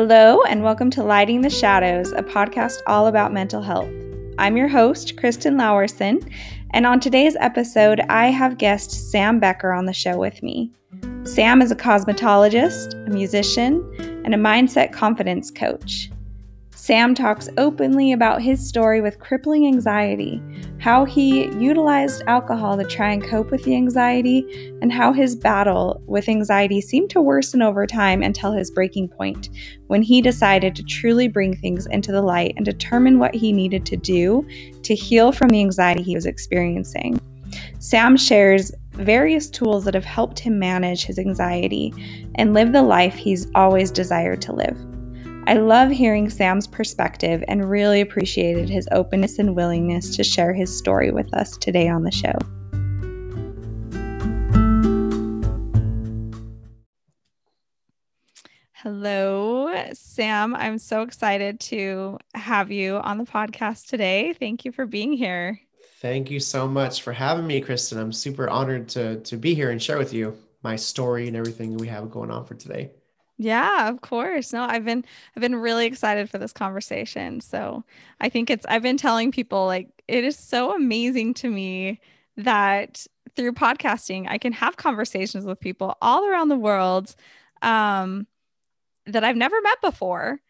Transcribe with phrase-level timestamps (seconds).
[0.00, 3.90] Hello, and welcome to Lighting the Shadows, a podcast all about mental health.
[4.38, 6.32] I'm your host, Kristen Lauerson,
[6.70, 10.70] and on today's episode, I have guest Sam Becker on the show with me.
[11.24, 13.84] Sam is a cosmetologist, a musician,
[14.24, 16.12] and a mindset confidence coach.
[16.70, 20.40] Sam talks openly about his story with crippling anxiety,
[20.88, 26.02] how he utilized alcohol to try and cope with the anxiety, and how his battle
[26.06, 29.50] with anxiety seemed to worsen over time until his breaking point,
[29.88, 33.84] when he decided to truly bring things into the light and determine what he needed
[33.84, 34.48] to do
[34.82, 37.20] to heal from the anxiety he was experiencing.
[37.80, 41.92] Sam shares various tools that have helped him manage his anxiety
[42.36, 44.87] and live the life he's always desired to live.
[45.48, 50.76] I love hearing Sam's perspective and really appreciated his openness and willingness to share his
[50.76, 52.34] story with us today on the show.
[58.74, 60.54] Hello, Sam.
[60.54, 64.34] I'm so excited to have you on the podcast today.
[64.34, 65.58] Thank you for being here.
[66.02, 67.98] Thank you so much for having me, Kristen.
[67.98, 71.78] I'm super honored to to be here and share with you my story and everything
[71.78, 72.90] we have going on for today.
[73.38, 74.52] Yeah, of course.
[74.52, 75.04] No, I've been
[75.36, 77.40] I've been really excited for this conversation.
[77.40, 77.84] So,
[78.20, 82.00] I think it's I've been telling people like it is so amazing to me
[82.36, 87.14] that through podcasting I can have conversations with people all around the world
[87.62, 88.26] um
[89.06, 90.40] that I've never met before.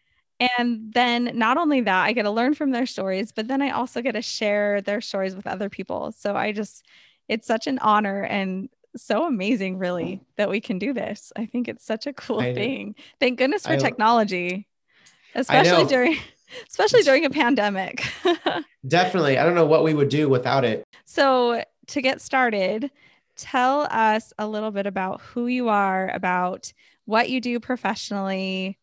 [0.40, 3.70] And then not only that, I get to learn from their stories, but then I
[3.70, 6.12] also get to share their stories with other people.
[6.12, 6.84] So I just
[7.28, 11.32] it's such an honor and so amazing, really, that we can do this.
[11.36, 12.94] I think it's such a cool thing.
[13.20, 14.66] Thank goodness for I, technology,
[15.34, 16.16] especially during
[16.68, 18.04] especially during a pandemic.
[18.86, 19.38] Definitely.
[19.38, 20.84] I don't know what we would do without it.
[21.04, 22.90] So, to get started,
[23.36, 26.72] tell us a little bit about who you are, about
[27.04, 28.78] what you do professionally,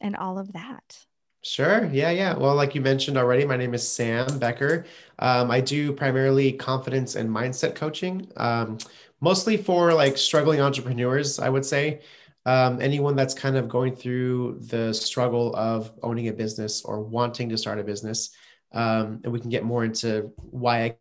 [0.00, 1.06] and all of that.
[1.42, 1.86] Sure.
[1.86, 2.10] Yeah.
[2.10, 2.36] Yeah.
[2.36, 4.84] Well, like you mentioned already, my name is Sam Becker.
[5.18, 8.30] Um, I do primarily confidence and mindset coaching.
[8.36, 8.76] Um,
[9.20, 12.00] mostly for like struggling entrepreneurs, I would say.
[12.46, 17.50] Um, anyone that's kind of going through the struggle of owning a business or wanting
[17.50, 18.30] to start a business.
[18.72, 20.96] Um, and we can get more into why I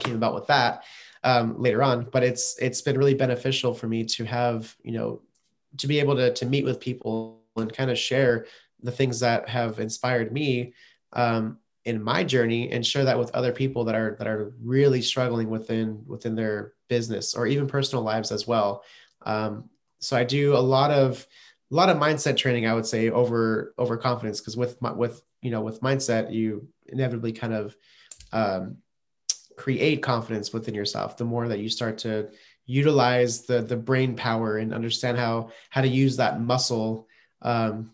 [0.00, 0.84] came about with that
[1.24, 2.08] um, later on.
[2.12, 5.22] But it's it's been really beneficial for me to have you know
[5.78, 8.46] to be able to to meet with people and kind of share
[8.82, 10.74] the things that have inspired me
[11.12, 15.02] um, in my journey and share that with other people that are that are really
[15.02, 18.82] struggling within within their business or even personal lives as well.
[19.22, 21.26] Um, so i do a lot of
[21.72, 25.22] a lot of mindset training i would say over over confidence because with my, with
[25.40, 27.74] you know with mindset you inevitably kind of
[28.32, 28.78] um,
[29.56, 31.16] create confidence within yourself.
[31.16, 32.28] The more that you start to
[32.66, 37.06] utilize the the brain power and understand how how to use that muscle
[37.42, 37.90] um,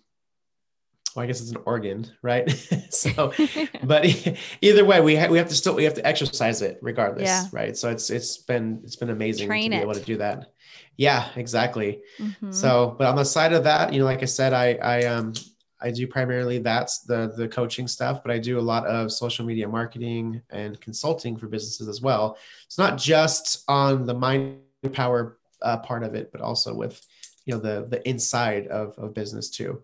[1.15, 2.49] well, I guess it's an organ, right?
[2.91, 3.33] so,
[3.83, 4.05] but
[4.61, 7.47] either way, we have we have to still we have to exercise it regardless, yeah.
[7.53, 7.77] right?
[7.77, 9.83] So it's it's been it's been amazing Train to be it.
[9.83, 10.53] able to do that.
[10.97, 12.03] Yeah, exactly.
[12.19, 12.53] Mm-hmm.
[12.53, 15.33] So, but on the side of that, you know, like I said, I I um
[15.81, 19.45] I do primarily that's the the coaching stuff, but I do a lot of social
[19.45, 22.37] media marketing and consulting for businesses as well.
[22.67, 24.59] It's not just on the mind
[24.93, 27.01] power uh, part of it, but also with
[27.47, 29.83] you know the the inside of of business too.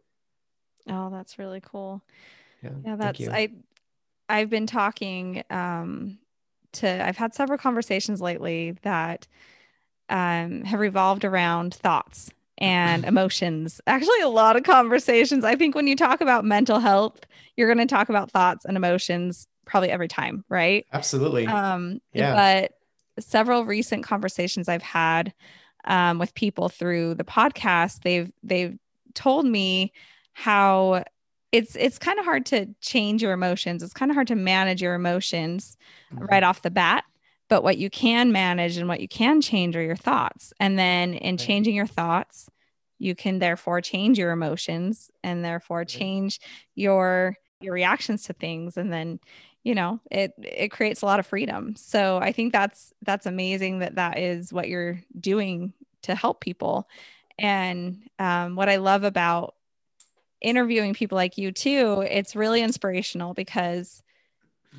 [0.89, 2.03] Oh, that's really cool.
[2.63, 3.51] Yeah, yeah that's I
[4.29, 6.19] I've been talking um
[6.73, 9.27] to I've had several conversations lately that
[10.09, 13.81] um have revolved around thoughts and emotions.
[13.87, 15.45] Actually, a lot of conversations.
[15.45, 17.21] I think when you talk about mental health,
[17.57, 20.87] you're going to talk about thoughts and emotions probably every time, right?
[20.93, 21.47] Absolutely.
[21.47, 22.35] Um, yeah.
[22.35, 22.73] But
[23.23, 25.33] several recent conversations I've had
[25.85, 28.79] um, with people through the podcast, they've they've
[29.15, 29.93] told me
[30.39, 31.03] how
[31.51, 33.83] it's it's kind of hard to change your emotions.
[33.83, 35.79] It's kind of hard to manage your emotions
[36.13, 36.27] mm-hmm.
[36.27, 37.05] right off the bat.
[37.49, 40.53] But what you can manage and what you can change are your thoughts.
[40.61, 42.51] And then in changing your thoughts,
[42.99, 46.39] you can therefore change your emotions and therefore change
[46.75, 49.19] your your reactions to things and then
[49.65, 53.79] you know it it creates a lot of freedom so i think that's that's amazing
[53.79, 55.73] that that is what you're doing
[56.03, 56.87] to help people
[57.39, 59.56] and um, what i love about
[60.47, 64.01] interviewing people like you too, it's really inspirational because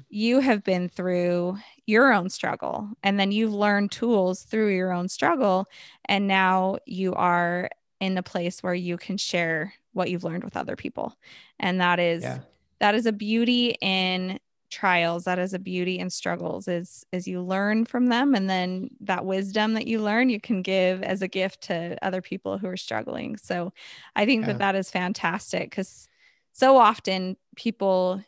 [0.09, 5.09] you have been through your own struggle and then you've learned tools through your own
[5.09, 5.65] struggle
[6.05, 7.69] and now you are
[7.99, 11.17] in a place where you can share what you've learned with other people
[11.59, 12.39] and that is yeah.
[12.79, 17.41] that is a beauty in trials that is a beauty and struggles is is you
[17.41, 21.27] learn from them and then that wisdom that you learn you can give as a
[21.27, 23.71] gift to other people who are struggling so
[24.15, 24.47] i think yeah.
[24.47, 26.09] that that is fantastic because
[26.51, 28.21] so often people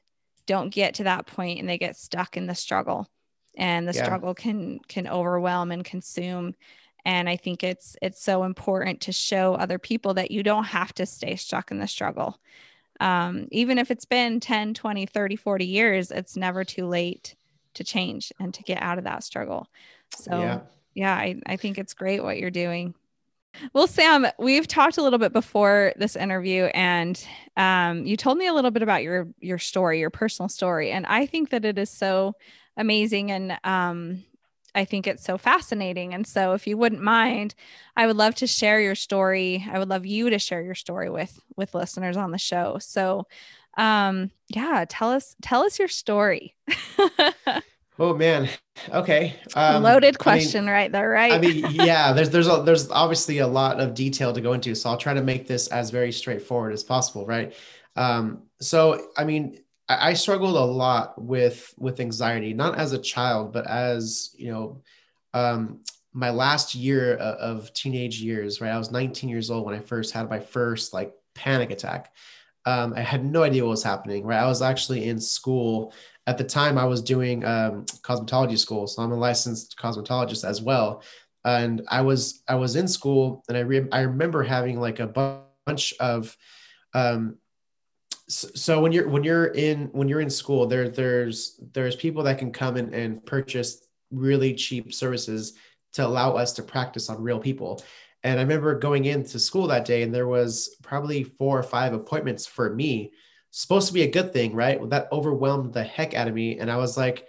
[0.45, 3.07] don't get to that point and they get stuck in the struggle
[3.57, 4.03] and the yeah.
[4.03, 6.55] struggle can can overwhelm and consume
[7.03, 10.93] and i think it's it's so important to show other people that you don't have
[10.93, 12.39] to stay stuck in the struggle
[12.99, 17.35] um, even if it's been 10 20 30 40 years it's never too late
[17.75, 19.67] to change and to get out of that struggle.
[20.15, 20.59] So yeah,
[20.93, 22.93] yeah I, I think it's great what you're doing.
[23.73, 27.21] Well, Sam, we've talked a little bit before this interview, and
[27.57, 31.05] um, you told me a little bit about your your story, your personal story, and
[31.07, 32.35] I think that it is so
[32.77, 34.23] amazing, and um,
[34.75, 36.13] I think it's so fascinating.
[36.13, 37.55] And so, if you wouldn't mind,
[37.95, 39.65] I would love to share your story.
[39.71, 42.77] I would love you to share your story with with listeners on the show.
[42.79, 43.27] So,
[43.77, 46.55] um, yeah, tell us tell us your story.
[47.99, 48.49] oh man,
[48.89, 49.35] okay.
[49.55, 51.33] Um, Loaded question, I mean, right there, right?
[51.33, 52.13] I mean, yeah.
[52.13, 55.13] There's there's a, there's obviously a lot of detail to go into, so I'll try
[55.13, 57.53] to make this as very straightforward as possible, right?
[57.95, 63.51] Um, so, I mean, I, struggled a lot with with anxiety, not as a child,
[63.51, 64.81] but as you know,
[65.33, 65.79] um,
[66.13, 68.61] my last year of teenage years.
[68.61, 72.13] Right, I was 19 years old when I first had my first like panic attack.
[72.65, 74.23] Um, I had no idea what was happening.
[74.23, 75.93] Right, I was actually in school
[76.27, 76.77] at the time.
[76.77, 81.01] I was doing um, cosmetology school, so I'm a licensed cosmetologist as well.
[81.45, 85.07] And I was I was in school, and I re- I remember having like a
[85.65, 86.37] bunch of
[86.93, 87.37] um,
[88.29, 92.37] so when you're when you're in when you're in school there there's there's people that
[92.37, 95.53] can come in and purchase really cheap services
[95.93, 97.81] to allow us to practice on real people.
[98.23, 101.93] And i remember going into school that day and there was probably four or five
[101.93, 103.11] appointments for me.
[103.51, 104.79] Supposed to be a good thing right?
[104.79, 106.59] Well, that overwhelmed the heck out of me.
[106.59, 107.25] And i was like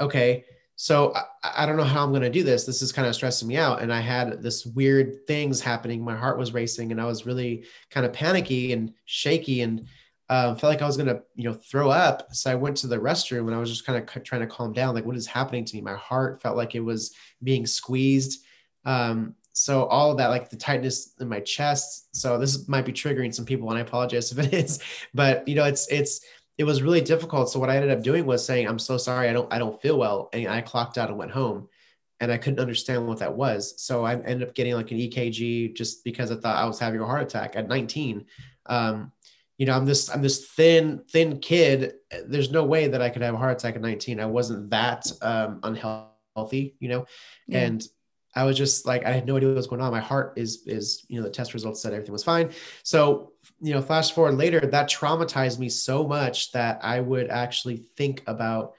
[0.00, 0.44] okay
[0.80, 2.64] so I, I don't know how i'm going to do this.
[2.64, 3.82] This is kind of stressing me out.
[3.82, 6.02] And i had this weird things happening.
[6.02, 9.62] My heart was racing and i was really kind of panicky and shaky.
[9.62, 9.86] And
[10.28, 12.34] uh, felt like I was gonna, you know, throw up.
[12.34, 14.72] So I went to the restroom and I was just kind of trying to calm
[14.72, 14.94] down.
[14.94, 15.80] Like, what is happening to me?
[15.80, 18.44] My heart felt like it was being squeezed.
[18.84, 22.14] Um, so all of that, like the tightness in my chest.
[22.14, 24.80] So this might be triggering some people, and I apologize if it is.
[25.14, 26.20] But you know, it's it's
[26.58, 27.50] it was really difficult.
[27.50, 29.80] So what I ended up doing was saying, "I'm so sorry, I don't I don't
[29.80, 31.68] feel well," and I clocked out and went home.
[32.20, 33.80] And I couldn't understand what that was.
[33.80, 37.00] So I ended up getting like an EKG just because I thought I was having
[37.00, 38.26] a heart attack at 19.
[38.66, 39.12] Um,
[39.58, 41.94] you know, I'm this I'm this thin thin kid.
[42.26, 44.20] There's no way that I could have a heart attack at 19.
[44.20, 47.06] I wasn't that um, unhealthy, you know,
[47.48, 47.60] yeah.
[47.60, 47.86] and
[48.36, 49.90] I was just like I had no idea what was going on.
[49.90, 52.52] My heart is is you know the test results said everything was fine.
[52.84, 57.78] So you know, flash forward later, that traumatized me so much that I would actually
[57.96, 58.74] think about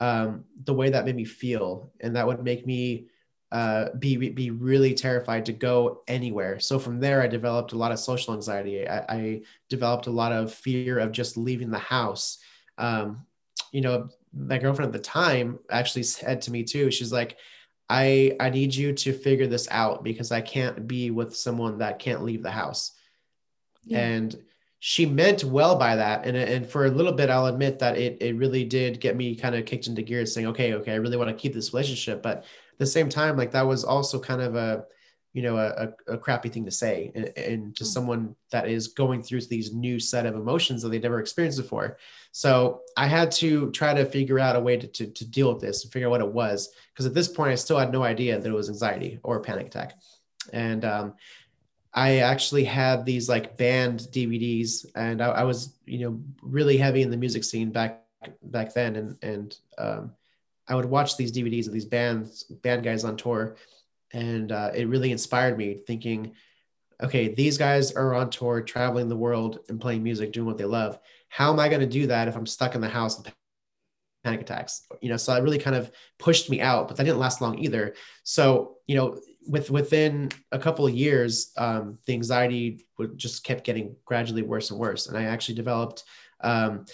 [0.00, 3.08] um, the way that made me feel, and that would make me
[3.54, 6.58] uh, be be really terrified to go anywhere.
[6.58, 8.88] So from there, I developed a lot of social anxiety.
[8.88, 12.38] I, I developed a lot of fear of just leaving the house.
[12.78, 13.24] Um,
[13.70, 16.90] you know, my girlfriend at the time actually said to me too.
[16.90, 17.36] She's like,
[17.88, 22.00] "I I need you to figure this out because I can't be with someone that
[22.00, 22.90] can't leave the house."
[23.84, 24.00] Yeah.
[24.00, 24.36] And
[24.80, 28.20] she meant well by that, and and for a little bit, I'll admit that it
[28.20, 31.16] it really did get me kind of kicked into gear, saying, "Okay, okay, I really
[31.16, 32.44] want to keep this relationship," but
[32.78, 34.84] the same time, like that was also kind of a,
[35.32, 37.86] you know, a, a crappy thing to say and, and to mm.
[37.86, 41.98] someone that is going through these new set of emotions that they never experienced before.
[42.30, 45.60] So I had to try to figure out a way to, to, to deal with
[45.60, 46.70] this and figure out what it was.
[46.92, 49.66] Because at this point, I still had no idea that it was anxiety or panic
[49.66, 49.94] attack.
[50.52, 51.14] And um,
[51.92, 57.02] I actually had these like band DVDs, and I, I, was, you know, really heavy
[57.02, 58.02] in the music scene back
[58.42, 60.12] back then, and and um,
[60.68, 63.56] I would watch these DVDs of these bands, band guys on tour,
[64.12, 66.34] and uh, it really inspired me thinking,
[67.02, 70.64] okay, these guys are on tour, traveling the world and playing music, doing what they
[70.64, 70.98] love.
[71.28, 73.32] How am I going to do that if I'm stuck in the house with
[74.22, 74.86] panic attacks?
[75.00, 77.58] You know, so it really kind of pushed me out, but that didn't last long
[77.58, 77.94] either.
[78.22, 83.64] So, you know, with within a couple of years, um, the anxiety would just kept
[83.64, 86.04] getting gradually worse and worse, and I actually developed
[86.40, 86.86] um,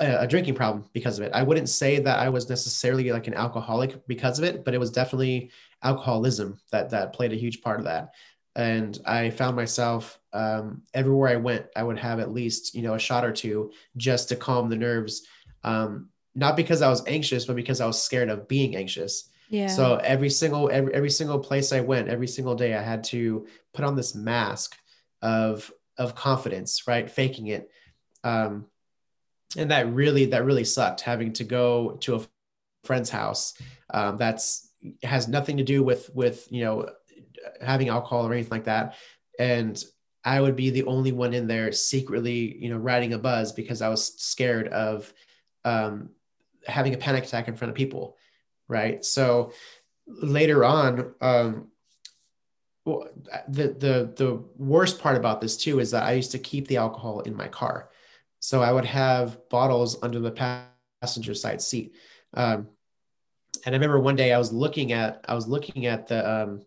[0.00, 1.32] a, a, drinking problem because of it.
[1.34, 4.78] I wouldn't say that I was necessarily like an alcoholic because of it, but it
[4.78, 5.50] was definitely
[5.82, 8.14] alcoholism that that played a huge part of that.
[8.56, 12.94] And I found myself um, everywhere I went, I would have at least you know
[12.94, 15.26] a shot or two just to calm the nerves.
[15.62, 19.30] Um, not because I was anxious, but because I was scared of being anxious.
[19.48, 19.68] Yeah.
[19.68, 23.46] So every single every every single place I went, every single day, I had to
[23.72, 24.76] put on this mask
[25.22, 27.10] of of confidence, right?
[27.10, 27.70] Faking it.
[28.22, 28.66] Um,
[29.56, 32.20] and that really that really sucked having to go to a
[32.84, 33.54] friend's house
[33.90, 34.70] um, that's
[35.02, 36.88] has nothing to do with with you know
[37.60, 38.96] having alcohol or anything like that.
[39.38, 39.82] And
[40.26, 43.82] i would be the only one in there secretly you know riding a buzz because
[43.82, 45.12] i was scared of
[45.66, 46.10] um,
[46.66, 48.16] having a panic attack in front of people
[48.68, 49.04] right?
[49.04, 49.52] So
[50.06, 51.68] later on um,
[52.84, 53.08] well,
[53.48, 56.76] the the the worst part about this too is that i used to keep the
[56.76, 57.88] alcohol in my car
[58.44, 60.66] so I would have bottles under the
[61.00, 61.94] passenger side seat.
[62.34, 62.68] Um,
[63.64, 66.60] and I remember one day I was looking at I was looking at the um,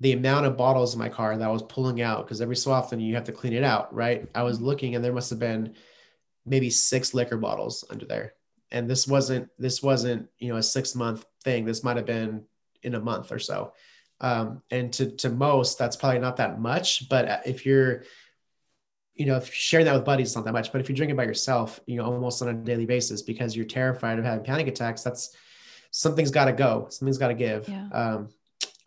[0.00, 2.70] the amount of bottles in my car that I was pulling out because every so
[2.70, 4.28] often you have to clean it out, right?
[4.34, 5.72] I was looking and there must have been
[6.44, 8.34] maybe six liquor bottles under there.
[8.70, 11.64] And this wasn't this wasn't you know a six month thing.
[11.64, 12.44] This might have been
[12.82, 13.72] in a month or so.
[14.20, 17.08] Um, and to to most, that's probably not that much.
[17.08, 18.02] But if you're
[19.20, 21.14] you know, if sharing that with buddies is not that much, but if you're drinking
[21.14, 24.66] by yourself, you know, almost on a daily basis because you're terrified of having panic
[24.66, 25.36] attacks, that's
[25.90, 27.68] something's got to go, something's got to give.
[27.68, 27.86] Yeah.
[27.92, 28.30] Um,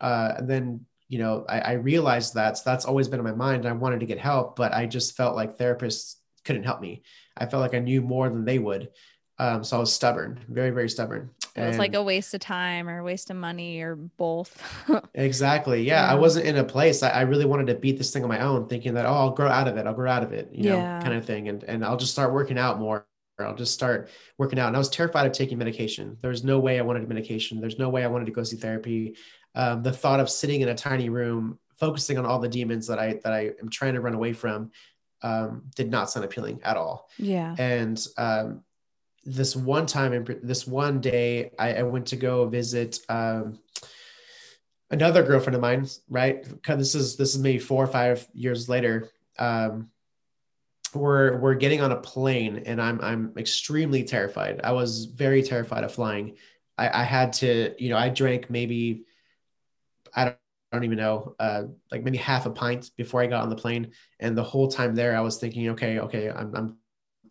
[0.00, 3.30] uh, and then, you know, I, I realized that so that's always been in my
[3.30, 3.64] mind.
[3.64, 7.04] And I wanted to get help, but I just felt like therapists couldn't help me.
[7.36, 8.88] I felt like I knew more than they would.
[9.38, 11.30] Um, so I was stubborn, very, very stubborn.
[11.56, 14.60] It was like a waste of time or waste of money or both.
[15.14, 15.82] exactly.
[15.82, 17.02] Yeah, yeah, I wasn't in a place.
[17.02, 19.30] I, I, really wanted to beat this thing on my own, thinking that oh, I'll
[19.30, 19.86] grow out of it.
[19.86, 20.48] I'll grow out of it.
[20.52, 21.00] You know, yeah.
[21.00, 21.48] kind of thing.
[21.48, 23.06] And and I'll just start working out more.
[23.38, 24.68] I'll just start working out.
[24.68, 26.16] And I was terrified of taking medication.
[26.20, 27.60] There was no way I wanted medication.
[27.60, 29.16] There's no way I wanted to go see therapy.
[29.54, 32.98] Um, the thought of sitting in a tiny room, focusing on all the demons that
[32.98, 34.72] I that I am trying to run away from,
[35.22, 37.08] um, did not sound appealing at all.
[37.16, 37.54] Yeah.
[37.58, 38.64] And um,
[39.24, 43.58] this one time in this one day I, I went to go visit um,
[44.90, 46.44] another girlfriend of mine right?
[46.66, 49.10] This is this is maybe four or five years later.
[49.38, 49.90] Um,
[50.94, 54.60] we're we're getting on a plane and i'm i'm extremely terrified.
[54.62, 56.36] I was very terrified of flying.
[56.78, 59.04] I, I had to you know i drank maybe
[60.14, 60.36] i don't,
[60.72, 63.56] I don't even know uh, like maybe half a pint before i got on the
[63.56, 63.92] plane.
[64.18, 66.76] And the whole time there i was thinking okay okay i'm, I'm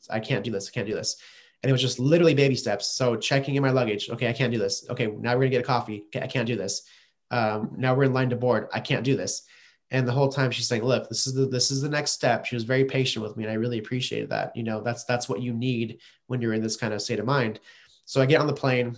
[0.10, 1.18] i can't do this i can't do this
[1.64, 2.88] and it was just literally baby steps.
[2.88, 4.10] So checking in my luggage.
[4.10, 4.86] Okay, I can't do this.
[4.90, 6.04] Okay, now we're gonna get a coffee.
[6.08, 6.84] Okay, I can't do this.
[7.32, 8.68] Um, now we're in line to board.
[8.74, 9.44] I can't do this.
[9.90, 12.46] And the whole time she's saying, "Look, this is the this is the next step."
[12.46, 14.56] She was very patient with me, and I really appreciated that.
[14.56, 17.26] You know, that's that's what you need when you're in this kind of state of
[17.26, 17.60] mind.
[18.06, 18.98] So I get on the plane,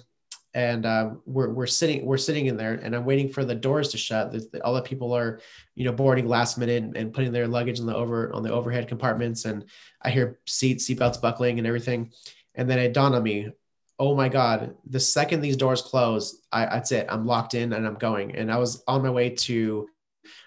[0.55, 3.89] and um, we're we're sitting we're sitting in there, and I'm waiting for the doors
[3.89, 4.31] to shut.
[4.31, 5.41] The, all the people are,
[5.75, 8.51] you know, boarding last minute and, and putting their luggage on the over on the
[8.51, 9.65] overhead compartments, and
[10.01, 12.11] I hear seat seatbelts buckling and everything.
[12.55, 13.51] And then it dawned on me,
[13.97, 17.07] oh my God, the second these doors close, I, that's it.
[17.09, 18.35] I'm locked in and I'm going.
[18.35, 19.87] And I was on my way to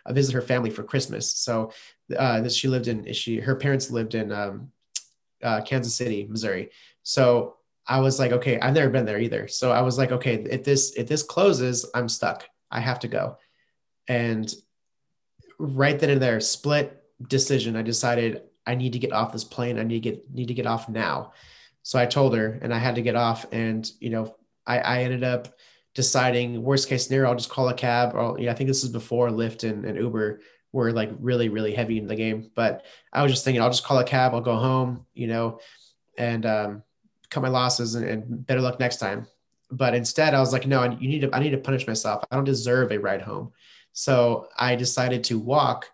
[0.04, 1.32] uh, visit her family for Christmas.
[1.32, 1.72] So
[2.16, 4.70] uh, she lived in, she, her parents lived in um,
[5.42, 6.70] uh, Kansas City, Missouri.
[7.02, 9.48] So I was like, okay, I've never been there either.
[9.48, 12.46] So I was like, okay, if this, if this closes, I'm stuck.
[12.70, 13.38] I have to go.
[14.08, 14.52] And
[15.58, 17.76] right then and there, split decision.
[17.76, 19.78] I decided I need to get off this plane.
[19.78, 21.32] I need to get, need to get off now.
[21.88, 23.46] So I told her and I had to get off.
[23.50, 25.54] And, you know, I, I ended up
[25.94, 28.90] deciding worst case scenario, I'll just call a cab or, yeah, I think this is
[28.90, 32.50] before Lyft and, and Uber were like really, really heavy in the game.
[32.54, 35.60] But I was just thinking, I'll just call a cab, I'll go home, you know,
[36.18, 36.82] and um,
[37.30, 39.26] cut my losses and, and better luck next time.
[39.70, 42.22] But instead, I was like, no, you need to, I need to punish myself.
[42.30, 43.52] I don't deserve a ride home.
[43.94, 45.86] So I decided to walk.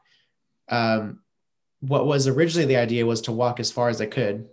[0.68, 1.20] Um,
[1.78, 4.48] what was originally the idea was to walk as far as I could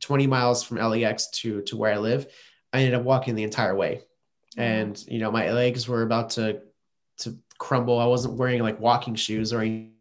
[0.00, 2.26] 20 miles from LAX to to where I live.
[2.72, 4.02] I ended up walking the entire way,
[4.56, 6.60] and you know my legs were about to
[7.18, 7.98] to crumble.
[7.98, 9.92] I wasn't wearing like walking shoes or anything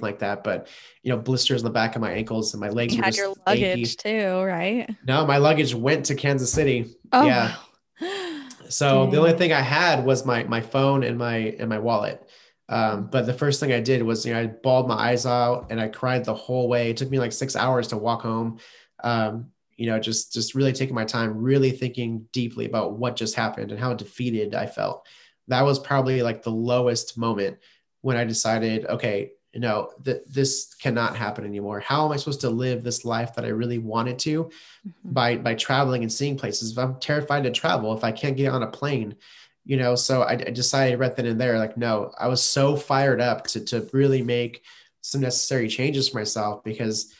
[0.00, 0.68] like that, but
[1.02, 2.94] you know blisters on the back of my ankles and my legs.
[2.94, 3.96] You had your luggage achy.
[3.96, 4.96] too, right?
[5.06, 6.96] No, my luggage went to Kansas City.
[7.12, 7.26] Oh.
[7.26, 7.56] Yeah.
[8.68, 9.10] So Dang.
[9.12, 12.28] the only thing I had was my my phone and my and my wallet.
[12.68, 15.68] Um, but the first thing I did was, you know, I bawled my eyes out
[15.70, 16.90] and I cried the whole way.
[16.90, 18.58] It took me like six hours to walk home
[19.02, 23.34] um, you know, just just really taking my time, really thinking deeply about what just
[23.34, 25.06] happened and how defeated I felt.
[25.48, 27.58] That was probably like the lowest moment
[28.00, 31.80] when I decided, okay, you know, that this cannot happen anymore.
[31.80, 34.90] How am I supposed to live this life that I really wanted to mm-hmm.
[35.12, 36.72] by by traveling and seeing places?
[36.72, 39.16] If I'm terrified to travel, if I can't get on a plane,
[39.64, 42.76] you know, so I, I decided right then and there, like, no, I was so
[42.76, 44.62] fired up to to really make
[45.00, 47.12] some necessary changes for myself because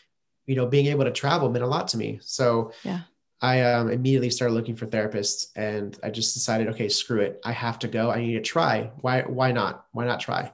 [0.46, 2.18] you know, being able to travel meant a lot to me.
[2.22, 3.00] So yeah.
[3.40, 7.40] I um, immediately started looking for therapists and I just decided, okay, screw it.
[7.44, 8.10] I have to go.
[8.10, 8.90] I need to try.
[9.00, 9.86] Why, why not?
[9.92, 10.52] Why not try?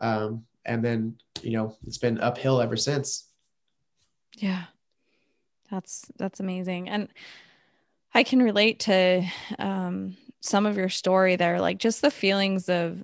[0.00, 3.26] Um, and then, you know, it's been uphill ever since.
[4.36, 4.64] Yeah.
[5.70, 6.88] That's that's amazing.
[6.88, 7.08] And
[8.14, 9.24] I can relate to
[9.58, 13.02] um, some of your story there, like just the feelings of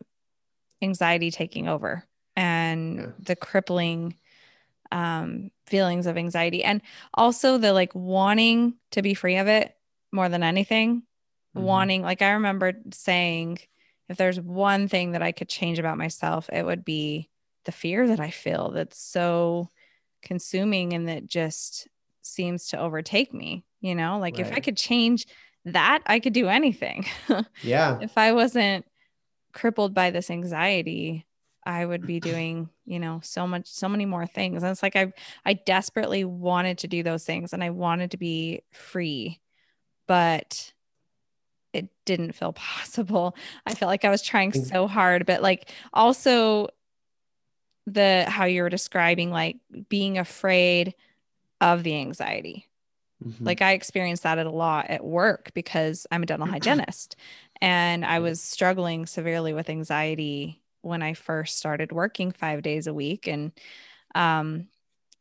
[0.80, 2.04] anxiety taking over
[2.36, 3.06] and yeah.
[3.20, 4.16] the crippling
[4.92, 9.76] um, feelings of anxiety, and also the like wanting to be free of it
[10.12, 11.02] more than anything.
[11.56, 11.66] Mm-hmm.
[11.66, 13.58] Wanting, like, I remember saying,
[14.08, 17.30] if there's one thing that I could change about myself, it would be
[17.64, 19.70] the fear that I feel that's so
[20.22, 21.88] consuming and that just
[22.22, 23.64] seems to overtake me.
[23.80, 24.46] You know, like right.
[24.46, 25.26] if I could change
[25.66, 27.06] that, I could do anything.
[27.62, 27.98] yeah.
[28.00, 28.86] If I wasn't
[29.52, 31.26] crippled by this anxiety,
[31.66, 34.62] I would be doing, you know, so much, so many more things.
[34.62, 35.12] And it's like I,
[35.44, 39.40] I desperately wanted to do those things, and I wanted to be free,
[40.06, 40.72] but
[41.72, 43.36] it didn't feel possible.
[43.66, 44.66] I felt like I was trying mm.
[44.66, 46.68] so hard, but like also
[47.86, 49.56] the how you were describing like
[49.88, 50.94] being afraid
[51.60, 52.68] of the anxiety.
[53.24, 53.44] Mm-hmm.
[53.44, 57.16] Like I experienced that a lot at work because I'm a dental hygienist
[57.60, 62.94] and I was struggling severely with anxiety when I first started working 5 days a
[62.94, 63.52] week and
[64.14, 64.68] um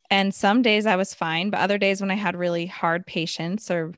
[0.09, 3.71] and some days I was fine, but other days when I had really hard patients
[3.71, 3.93] or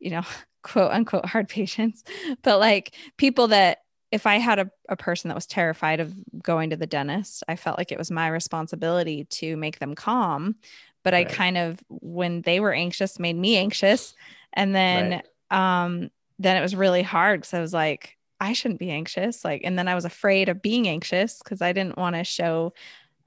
[0.00, 0.22] you know,
[0.62, 2.02] quote unquote hard patients,
[2.42, 3.78] but like people that
[4.10, 6.12] if I had a, a person that was terrified of
[6.42, 10.56] going to the dentist, I felt like it was my responsibility to make them calm.
[11.02, 11.26] But right.
[11.26, 14.14] I kind of, when they were anxious, made me anxious.
[14.52, 15.84] And then, right.
[15.84, 19.44] um, then it was really hard because I was like, I shouldn't be anxious.
[19.44, 22.72] Like, and then I was afraid of being anxious because I didn't want to show,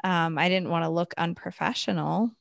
[0.03, 2.32] um, I didn't want to look unprofessional.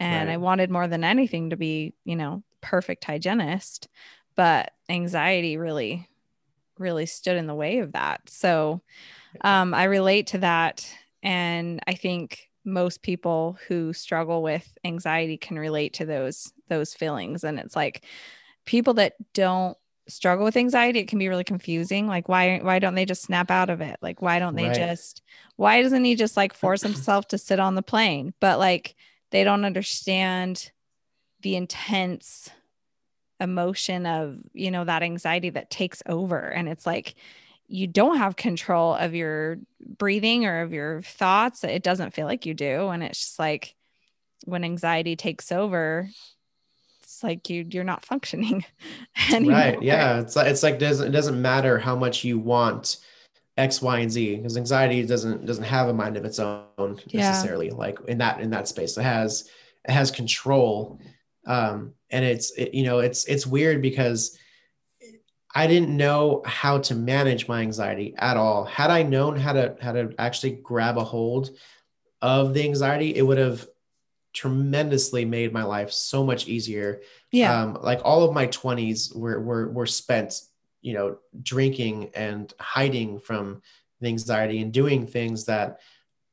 [0.00, 0.34] And right.
[0.34, 3.88] I wanted more than anything to be, you know, perfect hygienist.
[4.36, 6.08] But anxiety really
[6.78, 8.20] really stood in the way of that.
[8.28, 8.82] So
[9.40, 10.88] um, I relate to that.
[11.22, 17.44] And I think most people who struggle with anxiety can relate to those those feelings
[17.44, 18.04] and it's like
[18.66, 22.94] people that don't struggle with anxiety it can be really confusing like why why don't
[22.94, 23.98] they just snap out of it?
[24.00, 24.74] Like why don't they right.
[24.74, 25.22] just
[25.56, 28.32] why doesn't he just like force himself to sit on the plane?
[28.40, 28.94] But like
[29.30, 30.70] they don't understand
[31.42, 32.48] the intense
[33.40, 36.38] emotion of you know that anxiety that takes over.
[36.38, 37.14] And it's like
[37.68, 41.62] you don't have control of your breathing or of your thoughts.
[41.64, 42.88] It doesn't feel like you do.
[42.88, 43.74] And it's just like
[44.44, 46.08] when anxiety takes over
[47.18, 48.64] it's like you you're not functioning
[49.32, 49.56] anymore.
[49.56, 52.98] right yeah it's like it's like doesn't it doesn't matter how much you want
[53.56, 57.68] x y and z because anxiety doesn't doesn't have a mind of its own necessarily
[57.68, 57.74] yeah.
[57.74, 59.50] like in that in that space it has
[59.88, 61.00] it has control
[61.46, 64.38] um, and it's it, you know it's it's weird because
[65.54, 68.64] I didn't know how to manage my anxiety at all.
[68.64, 71.50] Had I known how to how to actually grab a hold
[72.20, 73.66] of the anxiety, it would have
[74.38, 77.00] tremendously made my life so much easier.
[77.32, 77.60] Yeah.
[77.60, 80.40] Um, like all of my 20s were were were spent,
[80.80, 83.62] you know, drinking and hiding from
[84.00, 85.80] the anxiety and doing things that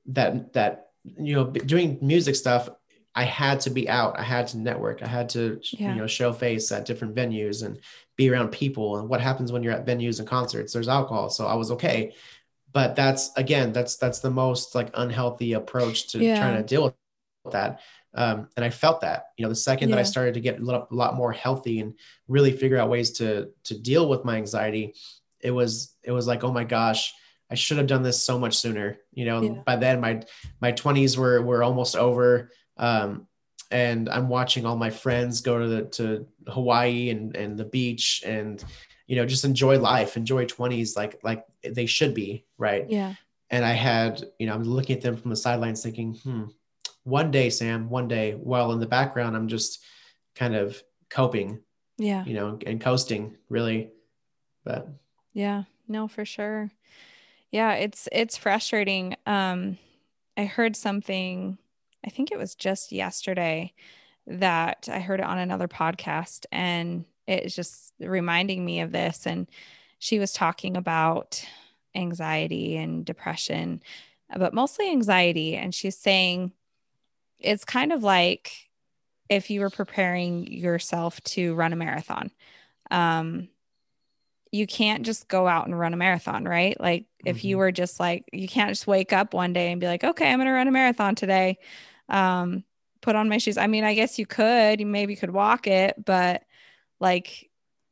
[0.08, 2.70] that that you know doing music stuff
[3.16, 4.20] I had to be out.
[4.20, 5.02] I had to network.
[5.02, 5.94] I had to, yeah.
[5.94, 7.80] you know, show face at different venues and
[8.18, 8.98] be around people.
[8.98, 10.74] And what happens when you're at venues and concerts?
[10.74, 11.30] There's alcohol.
[11.30, 12.14] So I was okay.
[12.74, 16.38] But that's again, that's that's the most like unhealthy approach to yeah.
[16.38, 16.94] trying to deal with
[17.52, 17.82] that.
[18.14, 19.96] Um, and I felt that, you know, the second yeah.
[19.96, 21.96] that I started to get a, little, a lot more healthy and
[22.28, 24.96] really figure out ways to to deal with my anxiety,
[25.42, 27.14] it was it was like, oh my gosh,
[27.50, 28.98] I should have done this so much sooner.
[29.12, 30.24] You know, by then my
[30.62, 33.28] my 20s were were almost over um,
[33.72, 38.24] and I'm watching all my friends go to the to Hawaii and and the beach
[38.26, 38.64] and
[39.08, 42.90] you know just enjoy life, enjoy 20s like like they should be, right?
[42.90, 43.16] Yeah.
[43.52, 46.46] And I had, you know, I'm looking at them from the sidelines thinking, hmm,
[47.06, 48.34] one day, Sam, one day.
[48.34, 49.84] while in the background, I'm just
[50.36, 51.62] kind of coping.
[51.98, 52.26] Yeah.
[52.26, 53.92] You know, and coasting really.
[54.66, 54.90] But
[55.34, 56.72] yeah, no, for sure.
[57.52, 59.16] Yeah, it's it's frustrating.
[59.26, 59.78] Um
[60.36, 61.58] I heard something
[62.06, 63.74] I think it was just yesterday
[64.28, 69.26] that I heard it on another podcast and it's just reminding me of this.
[69.26, 69.48] And
[70.00, 71.44] she was talking about
[71.96, 73.82] anxiety and depression,
[74.36, 75.56] but mostly anxiety.
[75.56, 76.52] And she's saying
[77.40, 78.52] it's kind of like
[79.30, 82.32] if you were preparing yourself to run a marathon.
[82.92, 83.50] Um,
[84.52, 86.80] you can't just go out and run a marathon, right?
[86.80, 87.28] Like mm-hmm.
[87.28, 87.60] if you mm-hmm.
[87.60, 90.38] were just like, you can't just wake up one day and be like, okay, I'm
[90.38, 91.58] going to run a marathon today
[92.10, 92.64] um,
[93.02, 93.58] put on my shoes.
[93.58, 96.44] I mean, I guess you could, you maybe could walk it, but
[97.00, 97.50] like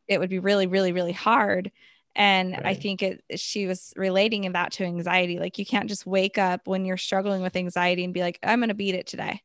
[0.08, 1.72] it would be really, really, really hard.
[2.16, 2.66] And right.
[2.66, 5.40] I think it, she was relating that to anxiety.
[5.40, 8.60] Like you can't just wake up when you're struggling with anxiety and be like, I'm
[8.60, 9.42] going to beat it today.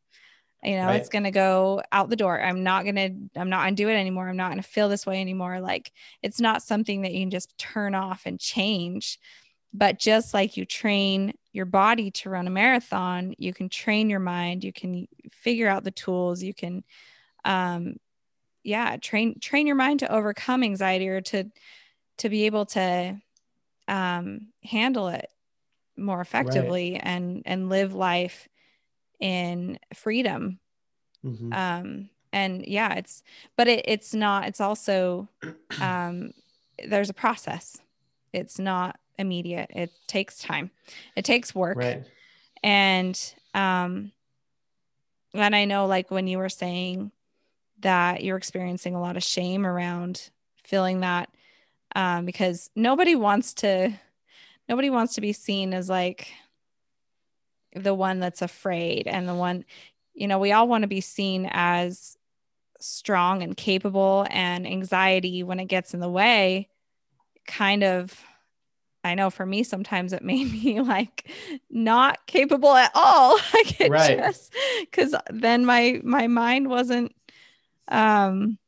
[0.62, 1.00] you know Right.
[1.00, 3.83] it's going to go out the door i'm not going to i'm not going to
[3.83, 7.02] do it anymore i'm not going to feel this way anymore like it's not something
[7.02, 9.18] that you can just turn off and change
[9.72, 14.20] but just like you train your body to run a marathon you can train your
[14.20, 16.83] mind you can figure out the tools you can
[17.44, 17.94] um
[18.64, 21.44] yeah train train your mind to overcome anxiety or to
[22.18, 23.16] to be able to
[23.88, 25.31] um handle it
[25.96, 28.48] more effectively and and live life
[29.20, 30.61] in freedom.
[31.24, 31.52] Mhm.
[31.52, 33.22] um and yeah it's
[33.57, 35.28] but it, it's not it's also
[35.81, 36.33] um
[36.87, 37.78] there's a process.
[38.33, 39.70] It's not immediate.
[39.74, 40.70] It takes time.
[41.16, 41.78] It takes work.
[41.78, 42.04] Right.
[42.62, 44.12] and um
[45.35, 47.11] and i know like when you were saying
[47.81, 50.31] that you're experiencing a lot of shame around
[50.64, 51.28] feeling that
[51.94, 53.92] um because nobody wants to
[54.68, 56.29] nobody wants to be seen as like
[57.74, 59.64] the one that's afraid and the one
[60.14, 62.16] you know we all want to be seen as
[62.81, 66.68] strong and capable and anxiety when it gets in the way
[67.46, 68.22] kind of
[69.05, 71.31] i know for me sometimes it made me like
[71.70, 74.18] not capable at all like it Right.
[74.18, 77.14] just because then my my mind wasn't
[77.88, 78.59] um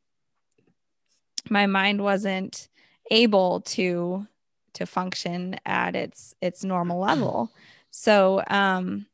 [1.48, 2.68] my mind wasn't
[3.10, 4.26] able to
[4.74, 7.50] to function at its its normal level.
[7.90, 9.06] So um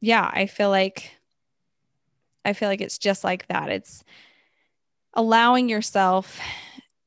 [0.00, 1.10] yeah i feel like
[2.44, 3.68] i feel like it's just like that.
[3.68, 4.04] It's
[5.14, 6.38] allowing yourself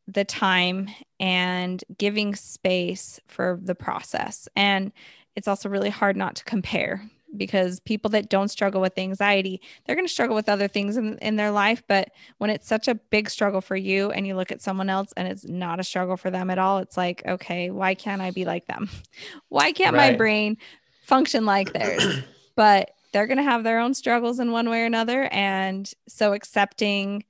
[0.07, 4.49] the time and giving space for the process.
[4.55, 4.91] And
[5.35, 9.95] it's also really hard not to compare because people that don't struggle with anxiety they're
[9.95, 11.81] going to struggle with other things in, in their life.
[11.87, 15.13] But when it's such a big struggle for you and you look at someone else
[15.15, 18.31] and it's not a struggle for them at all it's like okay why can't i
[18.31, 18.89] be like them?
[19.49, 20.57] Why can't my brain
[21.03, 22.21] function like theirs?
[22.55, 25.27] But they're going to have their own struggles in one way or another.
[25.31, 27.25] And so accepting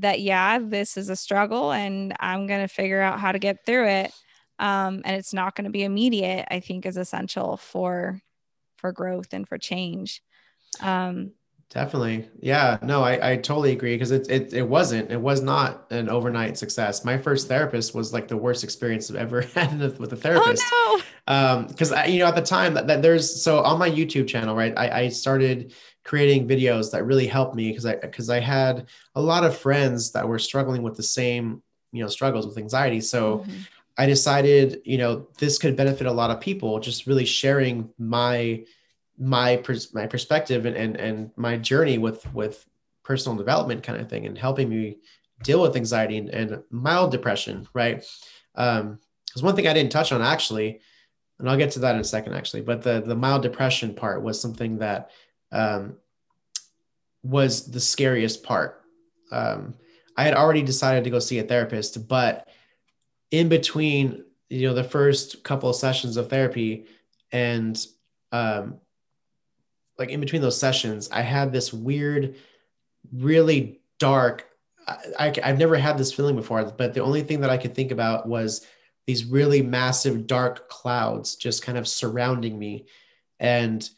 [0.00, 3.64] that yeah this is a struggle and i'm going to figure out how to get
[3.64, 4.12] through it
[4.58, 8.20] um, and it's not going to be immediate i think is essential for
[8.76, 10.22] for growth and for change
[10.80, 11.32] um,
[11.68, 12.28] Definitely.
[12.40, 12.78] Yeah.
[12.80, 15.10] No, I, I totally agree because it, it it wasn't.
[15.10, 17.04] It was not an overnight success.
[17.04, 20.62] My first therapist was like the worst experience I've ever had with a therapist.
[20.72, 23.90] oh um because I you know at the time that, that there's so on my
[23.90, 28.30] youtube channel right I, I started creating videos that really helped me because i because
[28.30, 28.86] i had
[29.16, 31.62] a lot of friends that were struggling with the same
[31.92, 33.66] you know struggles with anxiety no so Mhm.
[33.98, 38.64] I decided you know this could benefit a lot of people just really sharing my
[39.18, 42.66] my my perspective and and, and my journey with with
[43.02, 44.98] personal development kind of thing and helping me
[45.42, 48.04] deal with anxiety and, and mild depression right
[48.56, 50.80] um because one thing i didn't touch on actually
[51.38, 52.62] and I'll get to that in a second, actually.
[52.62, 55.10] But the the mild depression part was something that
[55.52, 55.96] um,
[57.22, 58.82] was the scariest part.
[59.30, 59.74] Um,
[60.16, 62.48] I had already decided to go see a therapist, but
[63.30, 66.86] in between, you know, the first couple of sessions of therapy,
[67.32, 67.84] and
[68.32, 68.78] um,
[69.98, 72.36] like in between those sessions, I had this weird,
[73.12, 74.46] really dark.
[74.86, 77.74] I, I, I've never had this feeling before, but the only thing that I could
[77.74, 78.66] think about was
[79.06, 82.86] these really massive dark clouds just kind of surrounding me.
[83.40, 83.88] And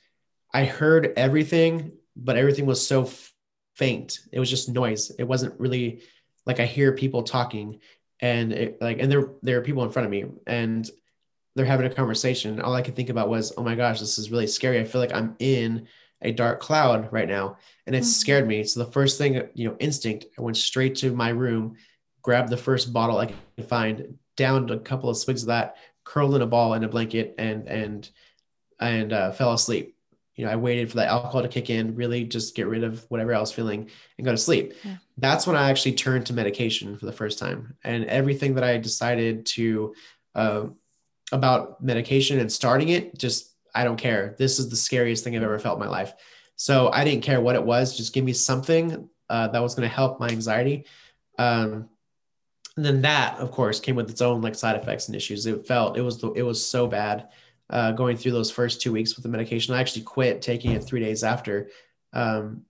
[0.55, 3.09] i heard everything but everything was so
[3.75, 4.21] faint.
[4.33, 5.11] It was just noise.
[5.19, 6.03] It wasn't really
[6.47, 7.79] like i hear people talking
[8.21, 10.91] and it, like and there there are people in front of me and
[11.55, 14.31] they're having a conversation all i could think about was oh my gosh this is
[14.31, 15.87] really scary i feel like i'm in
[16.23, 18.07] a dark cloud right now and it Mhm.
[18.07, 21.77] scared me so the first thing you know instinct i went straight to my room
[22.23, 26.37] grabbed the first bottle i could find downed a couple of swigs of that, curled
[26.37, 28.09] in a ball in a blanket, and and
[28.79, 29.97] and uh, fell asleep.
[30.39, 33.05] You know, I waited for the alcohol to kick in, really just get rid of
[33.09, 34.75] whatever I was feeling, and go to sleep.
[34.85, 34.97] Yeah.
[35.17, 38.79] That's when I actually turned to medication for the first time, and everything that I
[38.79, 39.95] decided to
[40.37, 40.67] uh,
[41.33, 44.37] about medication and starting it, just I don't care.
[44.39, 46.15] This is the scariest thing I've ever felt in my life.
[46.55, 47.97] So I didn't care what it was.
[47.97, 50.87] Just give me something uh, that was going to help my anxiety.
[51.37, 51.89] Um,
[52.77, 55.47] and then that, of course, came with its own like side effects and issues.
[55.47, 57.29] It felt it was the, it was so bad
[57.71, 59.75] uh, going through those first two weeks with the medication.
[59.75, 61.69] I actually quit taking it three days after.
[62.13, 62.63] Um,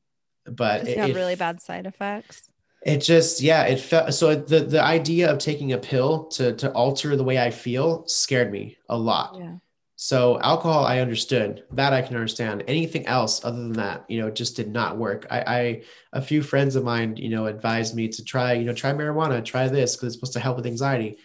[0.44, 2.50] but It's it, got really bad side effects?
[2.82, 6.70] It just yeah it felt so the the idea of taking a pill to to
[6.72, 9.36] alter the way i feel scared me a lot.
[9.36, 9.56] Yeah.
[9.96, 11.64] So alcohol i understood.
[11.72, 12.62] That i can understand.
[12.68, 15.26] Anything else other than that you know just did not work.
[15.28, 15.82] I i
[16.12, 19.44] a few friends of mine you know advised me to try you know try marijuana
[19.44, 21.18] try this because it's supposed to help with anxiety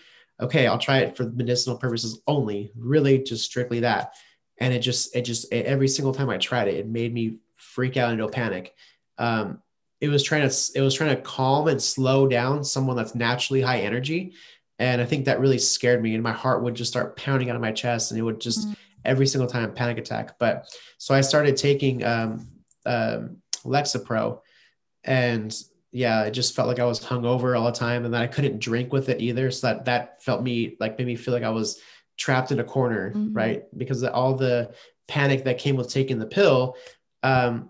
[0.44, 4.14] okay i'll try it for medicinal purposes only really just strictly that.
[4.60, 7.98] And it just it just every single time i tried it it made me freak
[7.98, 8.76] out into a panic.
[9.18, 9.62] Um,
[10.00, 13.62] it was trying to it was trying to calm and slow down someone that's naturally
[13.62, 14.34] high energy.
[14.80, 17.56] And i think that really scared me and my heart would just start pounding out
[17.56, 18.74] of my chest and it would just mm-hmm.
[19.06, 20.38] every single time panic attack.
[20.40, 22.48] But so i started taking um,
[22.86, 24.40] um, lexapro
[25.04, 25.56] and
[25.94, 28.60] yeah it just felt like i was hungover all the time and then i couldn't
[28.60, 31.50] drink with it either so that that felt me like made me feel like i
[31.50, 31.80] was
[32.18, 33.34] trapped in a corner mm-hmm.
[33.34, 34.74] right because all the
[35.08, 36.76] panic that came with taking the pill
[37.24, 37.70] um,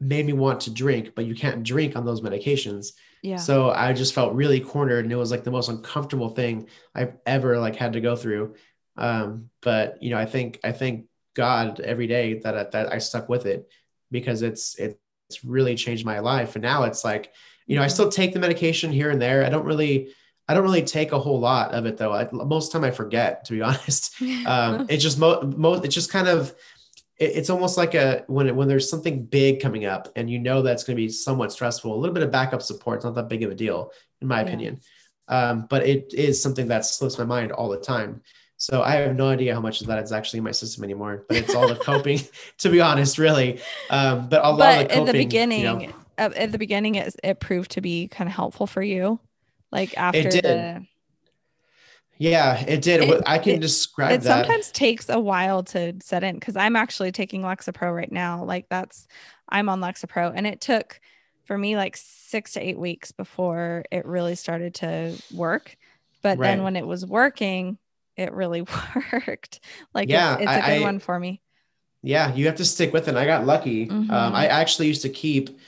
[0.00, 2.92] made me want to drink, but you can't drink on those medications.
[3.22, 3.36] Yeah.
[3.36, 7.14] So I just felt really cornered and it was like the most uncomfortable thing I've
[7.26, 8.54] ever like had to go through.
[8.96, 13.28] Um, but you know, I think, I thank God every day that, that I stuck
[13.28, 13.68] with it
[14.10, 16.56] because it's, it's really changed my life.
[16.56, 17.32] And now it's like,
[17.70, 19.44] you know, I still take the medication here and there.
[19.46, 20.12] I don't really,
[20.48, 22.12] I don't really take a whole lot of it though.
[22.12, 24.16] I, most time I forget, to be honest.
[24.46, 26.52] Um, it's just mo, mo, it's just kind of
[27.16, 30.82] it's almost like a when when there's something big coming up and you know that's
[30.82, 31.94] going to be somewhat stressful.
[31.94, 34.40] A little bit of backup support is not that big of a deal, in my
[34.40, 34.46] yeah.
[34.46, 34.80] opinion.
[35.28, 38.22] Um, but it is something that slips my mind all the time.
[38.56, 41.24] So I have no idea how much of that is actually in my system anymore.
[41.28, 42.20] But it's all the coping,
[42.58, 43.60] to be honest, really.
[43.90, 46.58] Um, but a lot but of the coping, at the beginning, you know, at the
[46.58, 49.20] beginning, it, it proved to be kind of helpful for you.
[49.72, 50.44] Like after it did.
[50.44, 50.86] the
[52.20, 53.00] yeah, it did.
[53.02, 54.44] It, I can it, describe it that.
[54.44, 58.44] sometimes takes a while to set in because I'm actually taking Lexapro right now.
[58.44, 59.06] Like that's
[59.48, 61.00] I'm on Lexapro and it took
[61.44, 65.76] for me like six to eight weeks before it really started to work.
[66.20, 66.48] But right.
[66.48, 67.78] then when it was working,
[68.16, 68.66] it really
[69.12, 69.60] worked.
[69.94, 71.40] Like yeah, it's, it's a good I, one for me.
[72.02, 73.10] Yeah, you have to stick with it.
[73.10, 73.86] and I got lucky.
[73.86, 74.10] Mm-hmm.
[74.10, 75.58] Um, I actually used to keep.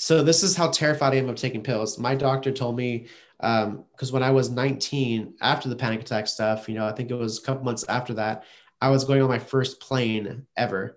[0.00, 1.98] So this is how terrified I am of taking pills.
[1.98, 3.06] My doctor told me
[3.38, 7.10] because um, when I was 19, after the panic attack stuff, you know, I think
[7.10, 8.44] it was a couple months after that,
[8.80, 10.96] I was going on my first plane ever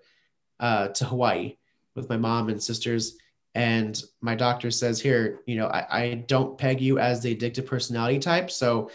[0.58, 1.58] uh, to Hawaii
[1.94, 3.18] with my mom and sisters.
[3.54, 7.66] And my doctor says, Here, you know, I, I don't peg you as the addictive
[7.66, 8.50] personality type.
[8.50, 8.90] So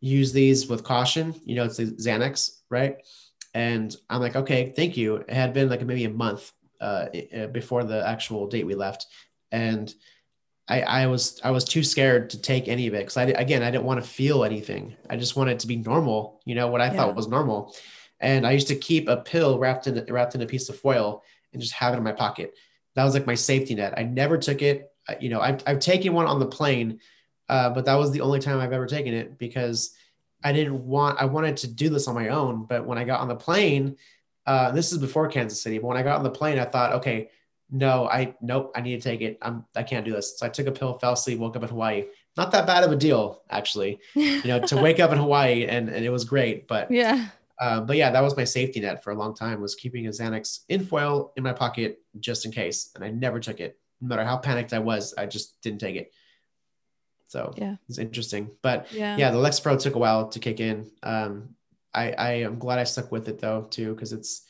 [0.00, 1.34] use these with caution.
[1.44, 2.96] You know, it's the Xanax, right?
[3.52, 5.16] And I'm like, Okay, thank you.
[5.16, 7.08] It had been like maybe a month uh,
[7.52, 9.06] before the actual date we left.
[9.52, 9.92] And
[10.68, 13.62] I, I was I was too scared to take any of it because I again
[13.62, 14.94] I didn't want to feel anything.
[15.10, 16.92] I just wanted to be normal, you know, what I yeah.
[16.92, 17.74] thought was normal.
[18.20, 21.24] And I used to keep a pill wrapped in wrapped in a piece of foil
[21.52, 22.54] and just have it in my pocket.
[22.94, 23.94] That was like my safety net.
[23.96, 24.92] I never took it.
[25.20, 27.00] You know, I've I've taken one on the plane,
[27.48, 29.92] uh, but that was the only time I've ever taken it because
[30.44, 32.64] I didn't want I wanted to do this on my own.
[32.64, 33.96] But when I got on the plane,
[34.46, 35.78] uh, this is before Kansas City.
[35.78, 37.30] But when I got on the plane, I thought, okay,
[37.70, 39.38] no, I nope, I need to take it.
[39.42, 40.38] I'm I can't do this.
[40.38, 42.06] So I took a pill, fell asleep, woke up in Hawaii.
[42.36, 44.00] Not that bad of a deal, actually.
[44.14, 46.66] You know, to wake up in Hawaii and and it was great.
[46.66, 47.28] But yeah.
[47.60, 49.60] Uh, but yeah, that was my safety net for a long time.
[49.60, 53.38] Was keeping a Xanax in foil in my pocket just in case, and I never
[53.38, 53.78] took it.
[54.00, 56.10] No matter how panicked I was, I just didn't take it.
[57.28, 58.50] So yeah, it's interesting.
[58.62, 60.90] But yeah, yeah the Lexapro took a while to kick in.
[61.02, 61.54] Um,
[61.94, 64.42] I I am glad I stuck with it though too because it's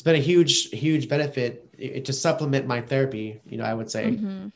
[0.00, 4.12] it's been a huge huge benefit to supplement my therapy you know i would say.
[4.12, 4.46] Mm-hmm.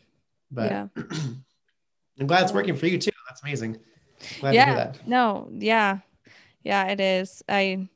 [0.50, 0.86] but yeah.
[2.18, 3.10] i'm glad it's working for you too.
[3.28, 3.78] That's amazing.
[4.40, 4.92] Glad yeah.
[5.06, 5.98] no yeah.
[6.62, 7.42] Yeah it is.
[7.46, 7.88] I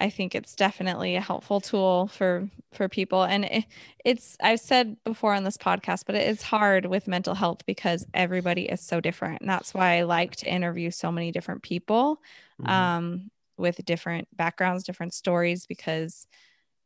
[0.00, 3.22] i think it's definitely a helpful tool for for people.
[3.22, 3.64] And it,
[4.04, 8.68] it's i've said before on this podcast but it's hard with mental health because everybody
[8.68, 9.40] is so different.
[9.40, 12.20] And that's why i like to interview so many different people
[12.60, 12.70] mm-hmm.
[12.70, 16.26] um with different backgrounds different stories because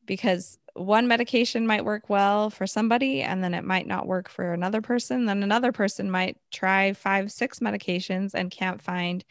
[0.06, 4.52] because one medication might work well for somebody and then it might not work for
[4.52, 9.24] another person then another person might try five six medications and can't find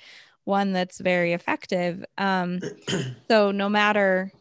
[0.46, 2.04] one that's very effective.
[2.18, 2.60] Um,
[3.30, 4.32] so no matter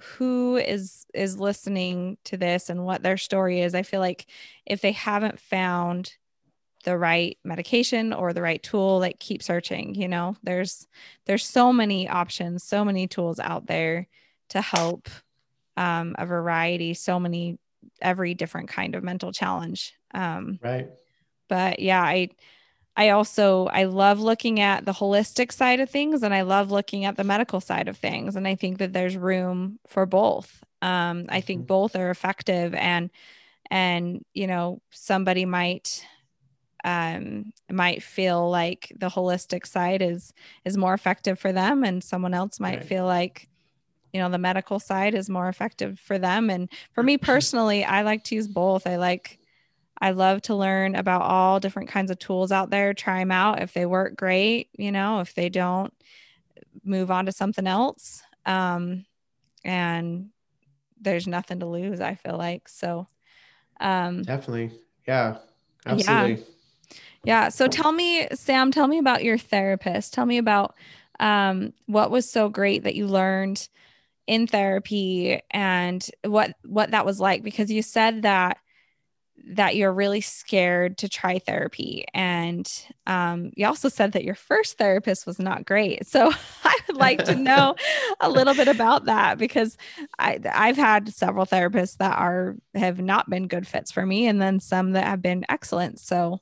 [0.00, 4.26] who is is listening to this and what their story is i feel like
[4.64, 6.12] if they haven't found
[6.84, 10.36] the right medication or the right tool like keep searching you know?
[10.44, 10.86] There's
[11.26, 14.06] there's so many options so many tools out there
[14.50, 15.08] to help
[15.78, 17.56] um, a variety, so many,
[18.02, 19.94] every different kind of mental challenge.
[20.12, 20.90] Um, right.
[21.48, 22.30] But yeah, I,
[22.96, 27.04] I also I love looking at the holistic side of things and I love looking
[27.04, 30.64] at the medical side of things and I think that there's room for both.
[30.82, 31.66] Um, I think mm-hmm.
[31.66, 33.10] both are effective and
[33.70, 36.04] and you know somebody might
[36.82, 40.32] um, might feel like the holistic side is
[40.64, 42.84] is more effective for them and someone else might right.
[42.84, 43.48] feel like
[44.12, 48.02] you know the medical side is more effective for them and for me personally i
[48.02, 49.38] like to use both i like
[50.00, 53.62] i love to learn about all different kinds of tools out there try them out
[53.62, 55.92] if they work great you know if they don't
[56.84, 59.04] move on to something else um,
[59.64, 60.30] and
[61.00, 63.06] there's nothing to lose i feel like so
[63.80, 64.72] Um, Definitely.
[65.06, 65.38] Yeah.
[65.86, 66.34] Absolutely.
[67.24, 67.44] Yeah.
[67.44, 67.48] yeah.
[67.48, 70.12] So tell me, Sam, tell me about your therapist.
[70.12, 70.74] Tell me about
[71.20, 73.68] um, what was so great that you learned
[74.28, 78.58] in therapy and what what that was like because you said that
[79.50, 82.04] that you're really scared to try therapy.
[82.12, 82.70] And
[83.06, 86.06] um, you also said that your first therapist was not great.
[86.06, 86.30] So
[86.64, 87.74] i would like to know
[88.20, 89.76] a little bit about that because
[90.18, 94.40] I, i've had several therapists that are have not been good fits for me and
[94.40, 96.00] then some that have been excellent.
[96.00, 96.40] So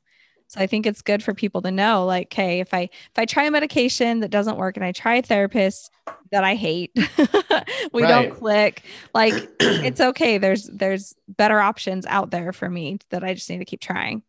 [0.48, 3.24] so I think it's good for people to know like, hey, if I if I
[3.24, 5.90] try a medication that doesn't work and I try a therapist
[6.30, 6.92] that I hate,
[7.92, 8.08] we right.
[8.08, 8.82] don't click,
[9.12, 10.38] like it's okay.
[10.38, 14.22] There's there's better options out there for me that I just need to keep trying.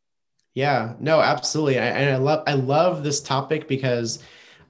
[0.56, 1.78] Yeah, no, absolutely.
[1.78, 4.20] I, and I love I love this topic because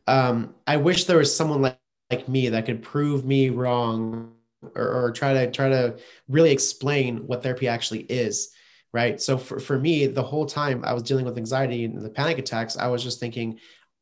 [0.06, 1.80] um, I wish there was someone like,
[2.12, 4.34] like me that could prove me wrong
[4.76, 8.52] or, or try to try to really explain what therapy actually is
[8.93, 9.21] right?
[9.21, 12.38] So for, for me the whole time i was dealing with anxiety and the panic
[12.38, 13.60] attacks i was just thinking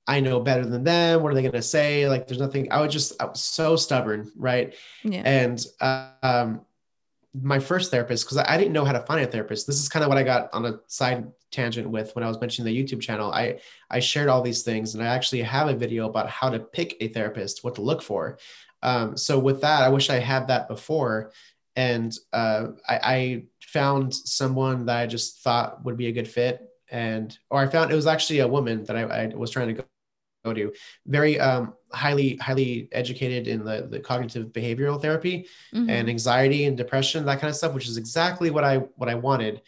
[0.07, 1.23] i know better than them.
[1.23, 2.07] What are they going to say?
[2.07, 4.75] Like there's nothing i was just i was so stubborn right?
[5.03, 5.23] Yeah.
[5.25, 6.61] and um,
[7.41, 9.67] my first therapist because I didn't know how to find a therapist.
[9.67, 12.39] This is kind of what i got on a side tangent with when i was
[12.39, 13.31] mentioning the youtube channel.
[13.31, 16.59] I i shared all these things and i actually have a video about how to
[16.59, 18.37] pick a therapist what to look for.
[18.83, 21.31] Um, so with that i wish i had that before.
[21.75, 23.43] And uh, I, I,
[23.75, 27.91] found someone that I just thought would be a good fit, and or I found
[27.91, 29.83] it was actually a woman that I, I was trying to go,
[30.45, 30.71] go to,
[31.05, 35.89] very um, highly highly educated in the the cognitive behavioral therapy mm-hmm.
[35.89, 39.15] and anxiety and depression that kind of stuff, which is exactly what I what I
[39.15, 39.61] wanted.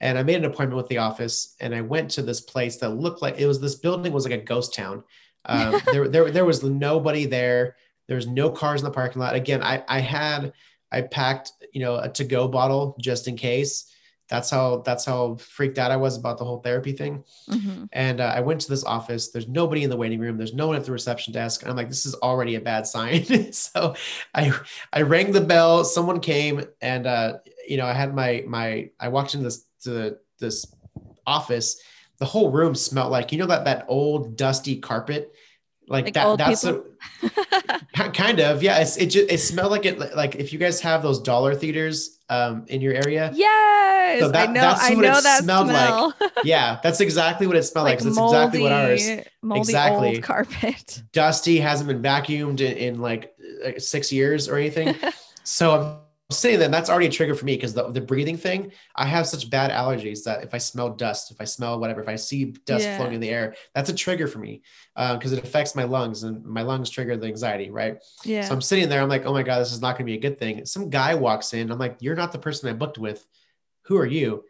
[0.00, 2.96] And I made an appointment with the office, and I went to this place that
[3.04, 5.04] looked like it was this building was like a ghost town.
[5.46, 7.76] Um, there, there, there was nobody there.
[8.08, 9.34] There was no cars in the parking lot.
[9.34, 10.52] Again, I, I had
[10.92, 13.86] I packed, you know, a to-go bottle just in case.
[14.28, 17.24] That's how that's how freaked out I was about the whole therapy thing.
[17.48, 17.86] Mm-hmm.
[17.92, 19.30] And uh, I went to this office.
[19.30, 20.36] There's nobody in the waiting room.
[20.36, 21.62] There's no one at the reception desk.
[21.62, 23.24] And I'm like, this is already a bad sign.
[23.52, 23.96] so
[24.32, 24.52] I
[24.92, 25.82] I rang the bell.
[25.84, 30.16] Someone came, and uh, you know, I had my my I walked into this to
[30.38, 30.64] this
[31.26, 31.82] office.
[32.18, 35.32] The whole room smelled like you know that that old dusty carpet
[35.90, 36.82] like, like that that's a,
[38.12, 41.02] kind of yeah it's, it just it smelled like it like if you guys have
[41.02, 45.20] those dollar theaters um in your area yes so that, I know that's I know
[45.20, 46.14] that smelled smell.
[46.20, 49.10] like yeah that's exactly what it smelled like, like that's exactly what ours.
[49.42, 50.08] moldy exactly.
[50.14, 51.02] old carpet.
[51.12, 53.34] Dusty hasn't been vacuumed in, in like
[53.78, 54.94] six years or anything.
[55.42, 55.96] So I'm
[56.30, 59.26] saying that that's already a trigger for me because the, the breathing thing, I have
[59.26, 62.46] such bad allergies that if I smell dust, if I smell whatever, if I see
[62.66, 62.96] dust yeah.
[62.96, 64.62] floating in the air, that's a trigger for me
[64.94, 67.98] because uh, it affects my lungs and my lungs trigger the anxiety, right?
[68.24, 68.42] Yeah.
[68.42, 70.18] So I'm sitting there, I'm like, oh my God, this is not going to be
[70.18, 70.64] a good thing.
[70.66, 73.26] Some guy walks in, I'm like, you're not the person I booked with.
[73.84, 74.44] Who are you?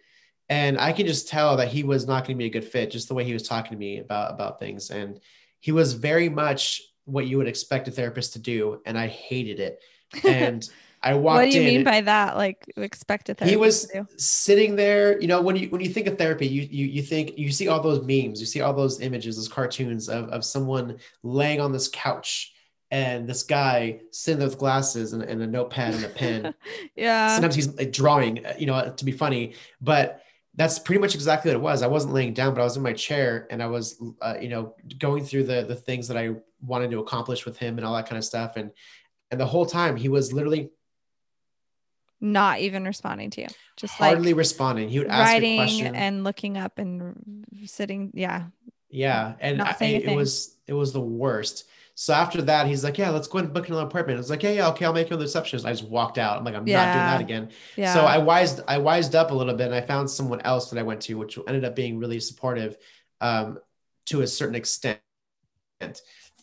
[0.50, 2.90] And I can just tell that he was not going to be a good fit,
[2.90, 4.90] just the way he was talking to me about about things.
[4.90, 5.20] And
[5.60, 9.60] he was very much what you would expect a therapist to do, and I hated
[9.60, 9.80] it.
[10.24, 10.68] And
[11.02, 11.36] I walked.
[11.36, 12.36] What do you in mean by that?
[12.36, 13.52] Like expected therapy?
[13.52, 15.20] He was sitting there.
[15.20, 17.68] You know, when you when you think of therapy, you you you think you see
[17.68, 21.72] all those memes, you see all those images, those cartoons of of someone laying on
[21.72, 22.52] this couch
[22.90, 26.54] and this guy sitting there with glasses and, and a notepad and a pen.
[26.96, 27.28] yeah.
[27.28, 30.22] Sometimes he's like, drawing, uh, you know, to be funny, but
[30.56, 31.82] that's pretty much exactly what it was.
[31.82, 34.48] I wasn't laying down, but I was in my chair and I was, uh, you
[34.48, 37.94] know, going through the the things that I wanted to accomplish with him and all
[37.94, 38.56] that kind of stuff.
[38.56, 38.72] And
[39.30, 40.70] and the whole time he was literally
[42.20, 43.46] not even responding to you.
[43.76, 44.88] Just hardly like responding.
[44.88, 48.10] He would ask writing a question and looking up and sitting.
[48.14, 48.46] Yeah.
[48.90, 49.34] Yeah.
[49.40, 51.66] And I, it was it was the worst.
[51.94, 54.42] So after that, he's like, "Yeah, let's go and book another appointment." I was like,
[54.42, 56.38] "Yeah, yeah, okay, I'll make you the receptionist." I just walked out.
[56.38, 56.86] I'm like, "I'm yeah.
[56.86, 57.92] not doing that again." Yeah.
[57.92, 60.78] So I wised I wised up a little bit, and I found someone else that
[60.78, 62.78] I went to, which ended up being really supportive,
[63.20, 63.58] um,
[64.06, 64.98] to a certain extent.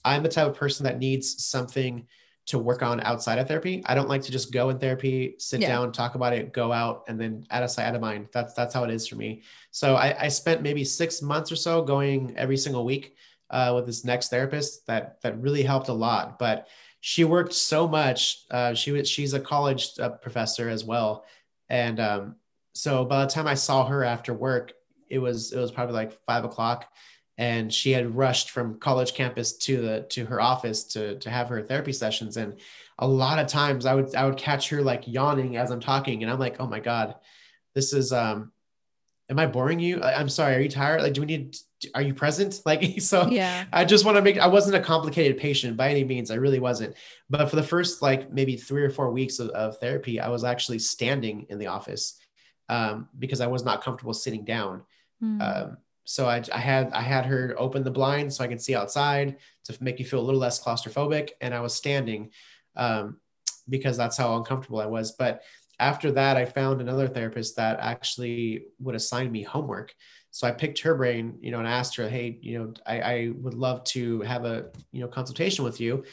[0.06, 2.06] I'm the type of person that needs something
[2.48, 3.84] to work on outside of therapy.
[3.86, 5.68] I don't like to just go in therapy, sit yeah.
[5.68, 8.30] down, talk about it, go out, and then out of sight, out of mind.
[8.32, 9.44] That's that's how it is for me.
[9.72, 13.16] So I, I spent maybe six months or so going every single week
[13.50, 14.88] uh, with this next therapist.
[14.88, 16.40] That that really helped a lot.
[16.40, 16.68] But
[17.02, 18.46] she worked so much.
[18.50, 21.26] Uh, she was she's a college uh, professor as well,
[21.70, 22.36] and um,
[22.74, 24.72] so by the time I saw her after work,
[25.10, 26.90] it was it was probably like five o'clock
[27.38, 31.50] and she had rushed from college campus to the to her office to to have
[31.50, 32.38] her therapy sessions.
[32.38, 32.60] And
[33.00, 36.24] a lot of times i would i would catch her like yawning as i'm talking
[36.24, 37.14] and i'm like oh my god
[37.76, 38.52] this is um
[39.30, 40.02] am i boring you?
[40.02, 41.02] I'm sorry are you tired?
[41.02, 41.56] Like do we need
[41.94, 42.62] are you present?
[42.66, 43.66] Like so yeah.
[43.72, 46.60] I just want to make i wasn't a complicated patient by any means i really
[46.60, 46.96] wasn't.
[47.30, 50.44] But for the first like maybe three or four weeks of, of therapy i was
[50.44, 52.20] actually standing in the office
[52.70, 54.84] um, because I was not comfortable sitting down.
[55.24, 55.42] Mm.
[55.42, 55.78] Um,
[56.10, 59.36] so I, I, had I had her open the blind so I could see outside
[59.66, 62.32] to make you feel a little less claustrophobic, and I was standing
[62.78, 63.18] um,
[63.68, 65.12] because that's how uncomfortable I was.
[65.12, 65.42] But
[65.80, 69.94] after that, I found another therapist that actually would assign me homework.
[70.32, 73.32] So I picked her brain, you know, and asked her, "Hey, you know, I, I
[73.36, 76.06] would love to have a you know consultation with you."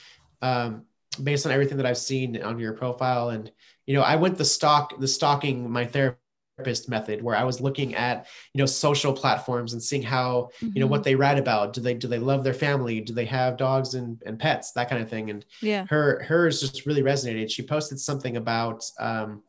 [0.42, 0.86] Um,
[1.22, 3.30] based on everything that I've seen on your profile.
[3.30, 3.52] And,
[3.86, 6.23] you know, I went the stock, the stalking my therapist
[6.88, 10.70] method where I was looking at, you know, social platforms and seeing how, mm-hmm.
[10.74, 11.04] you know, what mm-hmm.
[11.04, 11.72] they write about.
[11.72, 13.00] Do they, do they love their family?
[13.00, 15.30] Do they have dogs and, and pets, that kind of thing.
[15.30, 17.50] And yeah, her, hers just really resonated.
[17.50, 19.42] She posted something about, um,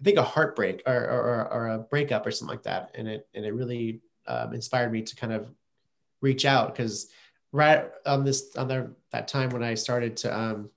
[0.00, 2.92] I think a heartbreak or, or, or a breakup or something like that.
[2.94, 5.50] And it, and it really um, inspired me to kind of
[6.20, 7.08] reach out because
[7.52, 10.70] right on this, on the, that time when I started to, um,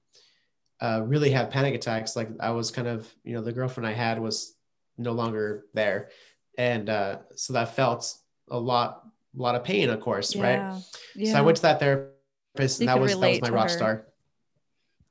[0.82, 2.16] uh, really have panic attacks.
[2.16, 4.55] Like I was kind of, you know, the girlfriend I had was
[4.98, 6.10] no longer there.
[6.58, 8.14] And uh, so that felt
[8.50, 9.04] a lot,
[9.38, 10.44] a lot of pain, of course, yeah.
[10.44, 10.84] right?
[11.16, 11.34] Yeah.
[11.34, 13.76] So I went to that therapist and that was, that was my rock her.
[13.76, 14.08] star.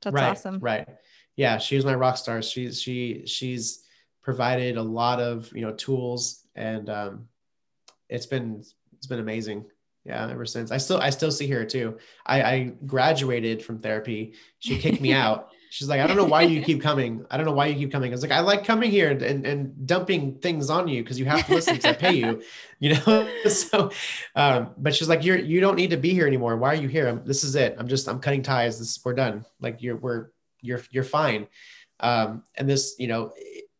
[0.01, 0.59] That's right, awesome.
[0.59, 0.87] Right.
[1.35, 1.57] Yeah.
[1.57, 2.41] She was my rock star.
[2.41, 3.83] She's, she, she's
[4.21, 7.27] provided a lot of, you know, tools and um,
[8.09, 8.63] it's been,
[8.93, 9.65] it's been amazing
[10.05, 14.33] yeah ever since i still i still see her too i i graduated from therapy
[14.59, 17.25] she kicked me out she's like i don't know why you keep coming.
[17.29, 18.11] I don't know why you keep coming.
[18.11, 21.19] I was like i like coming here and and, and dumping things on you because
[21.19, 22.41] you have to listen because i pay you
[22.79, 23.29] you know?
[23.49, 23.91] So
[24.35, 26.57] um but she's like you're you don't need to be here anymore.
[26.57, 27.07] Why are you here?
[27.07, 27.75] I'm, this is it.
[27.77, 28.79] I'm just i'm cutting ties.
[28.79, 29.45] This we're done.
[29.59, 30.27] Like you're we're
[30.61, 31.47] you're you're fine.
[31.99, 33.33] Um and this you know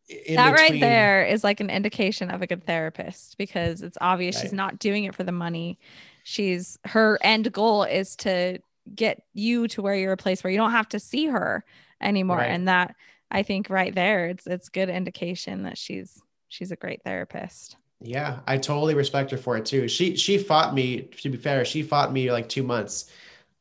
[0.07, 4.35] that between, right there is like an indication of a good therapist because it's obvious
[4.35, 4.43] right.
[4.43, 5.79] she's not doing it for the money.
[6.23, 8.59] She's her end goal is to
[8.93, 11.63] get you to where you're a place where you don't have to see her
[12.01, 12.37] anymore.
[12.37, 12.49] Right.
[12.49, 12.95] and that
[13.31, 17.77] i think right there it's it's good indication that she's she's a great therapist.
[18.01, 19.87] Yeah i totally respect her for it too.
[19.87, 23.11] She she fought me to be fair she fought me like two months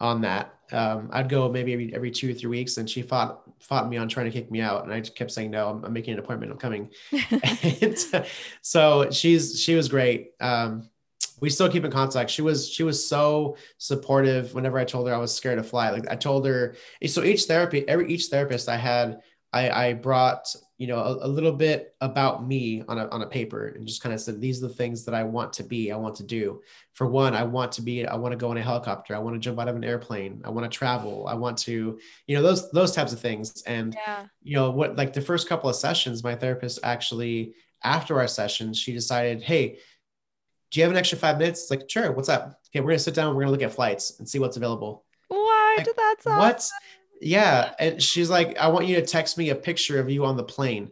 [0.01, 0.51] on that.
[0.73, 3.97] Um, i'd go maybe every, every two or three weeks and she fought fought me
[3.97, 4.85] on trying to kick me out.
[4.85, 6.53] And i just kept saying no i'm, I'm making an appointment.
[6.53, 6.91] I'm coming.
[7.81, 8.27] And,
[8.61, 10.33] so she's she was great.
[10.41, 10.91] Um,
[11.45, 12.31] we still keep in contact.
[12.31, 15.91] She was she was so supportive whenever I told her I was scared to fly.
[15.91, 16.75] Like I told her
[17.07, 19.21] so each therapy, every each therapist I had,
[19.53, 23.27] I, I brought, you know, a, a, little bit about me on a on a
[23.27, 25.93] paper and just kind of said, these are the things that I want to be,
[25.93, 26.63] I want to do.
[26.95, 29.37] For one, I want to be, I want to go in a helicopter, I want
[29.37, 32.43] to jump out of an airplane, I want to travel, I want to, you know,
[32.43, 33.63] those those types of things.
[33.67, 34.25] And yeah.
[34.43, 38.79] you know, what like the first couple of sessions, my therapist actually after our sessions,
[38.79, 39.79] she decided, hey,
[40.75, 41.63] do you have an extra five minutes?
[41.63, 42.61] It's like, sure, what's up?
[42.69, 45.05] Okay, we're gonna sit down, we're gonna look at flights and see what's available.
[45.29, 45.79] What?
[45.79, 46.39] Like, That's awesome.
[46.39, 46.69] What?
[47.21, 47.75] Yeah.
[47.79, 50.43] And she's like, I want you to text me a picture of you on the
[50.43, 50.91] plane.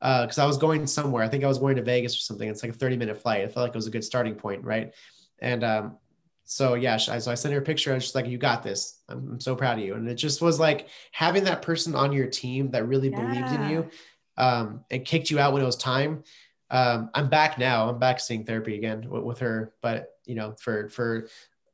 [0.00, 1.24] Uh, because I was going somewhere.
[1.24, 2.48] I think I was going to Vegas or something.
[2.48, 3.42] It's like a 30 minute flight.
[3.42, 4.94] I felt like it was a good starting point, right?
[5.40, 5.98] And um,
[6.44, 9.00] so yeah, so I sent her a picture and she's like, You got this.
[9.08, 9.94] I'm, I'm, so proud of you.
[9.94, 13.20] And it just was like having that person on your team that really yeah.
[13.20, 13.90] believes in you
[14.36, 16.22] um, and kicked you out when it was time
[16.70, 17.88] um, I'm back now.
[17.88, 21.28] I'm back seeing therapy again with, with her, but you know, for for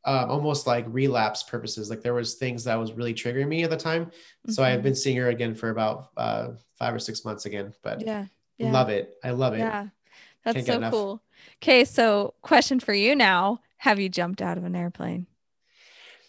[0.04, 1.90] um, almost like relapse purposes.
[1.90, 4.06] Like there was things that was really triggering me at the time.
[4.06, 4.52] Mm-hmm.
[4.52, 7.72] So I've been seeing her again for about uh, five or six months again.
[7.82, 8.26] But yeah,
[8.58, 8.70] yeah.
[8.70, 9.14] love it.
[9.24, 9.58] I love it.
[9.60, 9.86] Yeah,
[10.44, 11.22] that's so cool.
[11.62, 15.26] Okay, so question for you now: Have you jumped out of an airplane?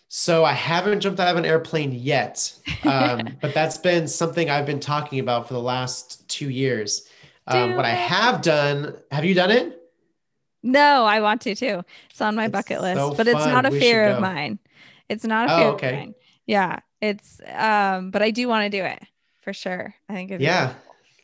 [0.08, 2.54] So I haven't jumped out of an airplane yet,
[2.86, 7.10] um, but that's been something I've been talking about for the last two years.
[7.48, 9.82] Um, what I have done, have you done it?
[10.64, 11.84] No, I want to too.
[12.10, 14.58] It's on my it's bucket list, so but it's not a we fear of mine.
[15.08, 15.88] It's not a oh, fear okay.
[15.90, 16.16] of mine.
[16.48, 19.00] Yeah, it's um, but I do want to do it
[19.44, 19.94] for sure.
[20.10, 20.32] I think.
[20.40, 20.74] Yeah,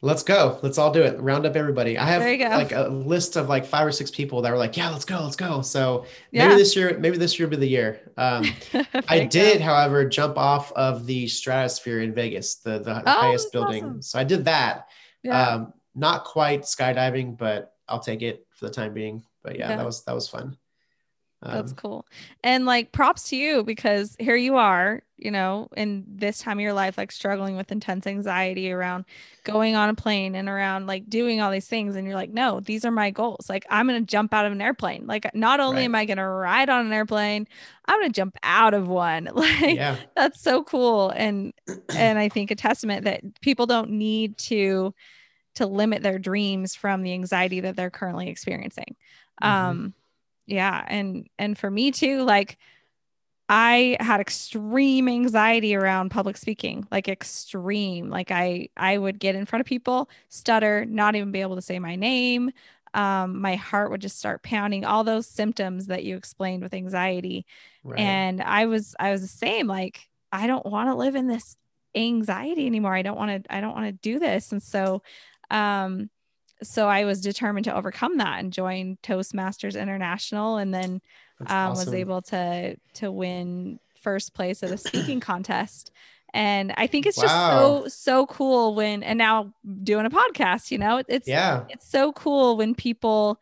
[0.01, 0.59] let's go.
[0.61, 1.19] Let's all do it.
[1.19, 1.97] Round up everybody.
[1.97, 4.89] I have like a list of like five or six people that were like, "Yeah,
[4.89, 6.47] let's go, let's go." So yeah.
[6.47, 8.11] maybe this year, maybe this year will be the year.
[8.17, 8.45] Um,
[9.07, 9.63] I did, go.
[9.63, 13.84] however, jump off of the stratosphere in Vegas, the the, the oh, highest building.
[13.86, 14.01] Awesome.
[14.01, 14.88] So I did that.
[15.24, 15.47] Yeah.
[15.47, 19.24] Um, not quite skydiving, but I'll take it for the time being.
[19.44, 19.78] But yeah, yeah.
[19.78, 20.58] that was that was fun.
[21.44, 22.06] Um, That's cool.
[22.44, 26.62] And like props to you because here you are, you know, in this time of
[26.62, 29.06] your life, like struggling with intense anxiety around
[29.44, 31.96] going on a plane and around like doing all these things.
[31.96, 33.50] And you're like, no, these are my goals.
[33.50, 35.08] Like, I'm going to jump out of an airplane.
[35.08, 35.86] Like, not only right.
[35.86, 37.48] am I going to ride on an airplane,
[37.86, 39.30] I'm going to jump out of one.
[39.42, 39.96] Like, yeah.
[40.16, 41.10] that's so cool.
[41.10, 41.54] And,
[41.96, 44.94] and I think a testament that people don't need to,
[45.56, 48.95] to limit their dreams from the anxiety that they're currently experiencing.
[49.41, 49.47] Mm-hmm.
[49.47, 49.93] Um,
[50.45, 52.58] yeah, and and for me too, like
[53.47, 58.10] I had extreme anxiety around public speaking, like extreme.
[58.10, 61.62] Like I I would get in front of people, stutter, not even be able to
[61.62, 62.52] say my name.
[62.93, 67.45] Um, my heart would just start pounding, all those symptoms that you explained with anxiety.
[67.84, 67.99] Right.
[67.99, 71.58] And I was I was the same, like I don't want to live in this
[71.95, 72.95] anxiety anymore.
[72.95, 74.52] I don't want to I don't want to do this.
[74.52, 75.04] And so
[75.52, 76.10] um
[76.64, 81.02] so I was determined to overcome that and join Toastmasters International and then
[81.47, 81.86] um, awesome.
[81.86, 85.91] was able to to win first place at a speaking contest
[86.34, 87.24] and i think it's wow.
[87.24, 91.89] just so so cool when and now doing a podcast you know it's yeah it's
[91.89, 93.39] so cool when people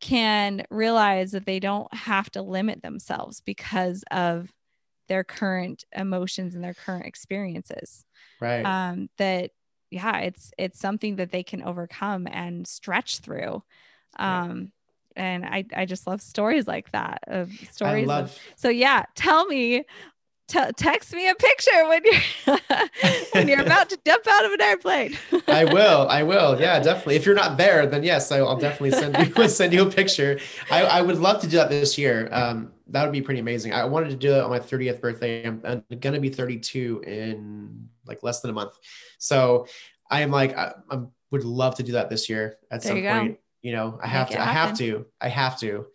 [0.00, 4.52] can realize that they don't have to limit themselves because of
[5.08, 8.04] their current emotions and their current experiences
[8.40, 9.50] right um that
[9.92, 13.62] yeah it's it's something that they can overcome and stretch through
[14.18, 14.72] um
[15.16, 18.08] and I I just love stories like that of stories.
[18.08, 19.84] Love- of, so yeah, tell me,
[20.48, 22.58] t- text me a picture when you're
[23.32, 25.18] when you're about to jump out of an airplane.
[25.48, 27.16] I will, I will, yeah, definitely.
[27.16, 30.40] If you're not there, then yes, I'll definitely send you send you a picture.
[30.70, 32.28] I, I would love to do that this year.
[32.32, 33.72] Um, that would be pretty amazing.
[33.72, 35.46] I wanted to do it on my 30th birthday.
[35.46, 38.72] I'm, I'm gonna be 32 in like less than a month,
[39.18, 39.66] so
[40.10, 41.00] I am like I, I
[41.32, 43.34] would love to do that this year at there some point.
[43.34, 43.38] Go.
[43.62, 45.86] you know i have Make to i have to i have to.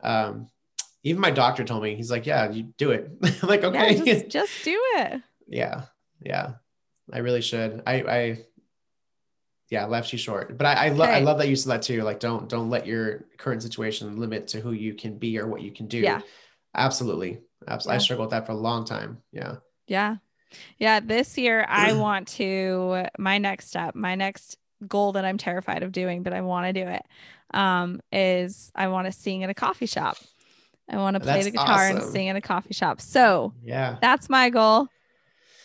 [0.00, 0.48] Um
[1.02, 3.10] even my doctor told me he's like yeah you do it.
[3.42, 3.96] I'm like okay.
[3.96, 5.20] yeah, just, just do it.
[5.48, 5.82] Yeah
[6.22, 6.52] yeah.
[7.12, 7.82] I really should.
[7.86, 8.38] I i
[9.70, 10.56] yeah left you short.
[10.56, 11.14] But i I, lo- okay.
[11.14, 12.02] I love that you said that too.
[12.02, 15.62] Like don't don't let your current situation limit to who you can be or what
[15.62, 15.98] you can do.
[15.98, 16.20] Yeah.
[16.74, 17.40] Absolutely.
[17.66, 17.96] Absolutely yeah.
[17.96, 19.22] i struggled with that for a long time.
[19.32, 19.56] Yeah.
[19.86, 20.16] Yeah
[20.78, 25.82] yeah this year i want to my next step my next goal that I'm terrified
[25.82, 27.02] of doing, but I want to do it.
[27.52, 30.16] Um, is I want to sing at a coffee shop.
[30.88, 31.96] I want to play that's the guitar awesome.
[31.98, 33.00] and sing at a coffee shop.
[33.00, 34.88] So yeah, that's my goal.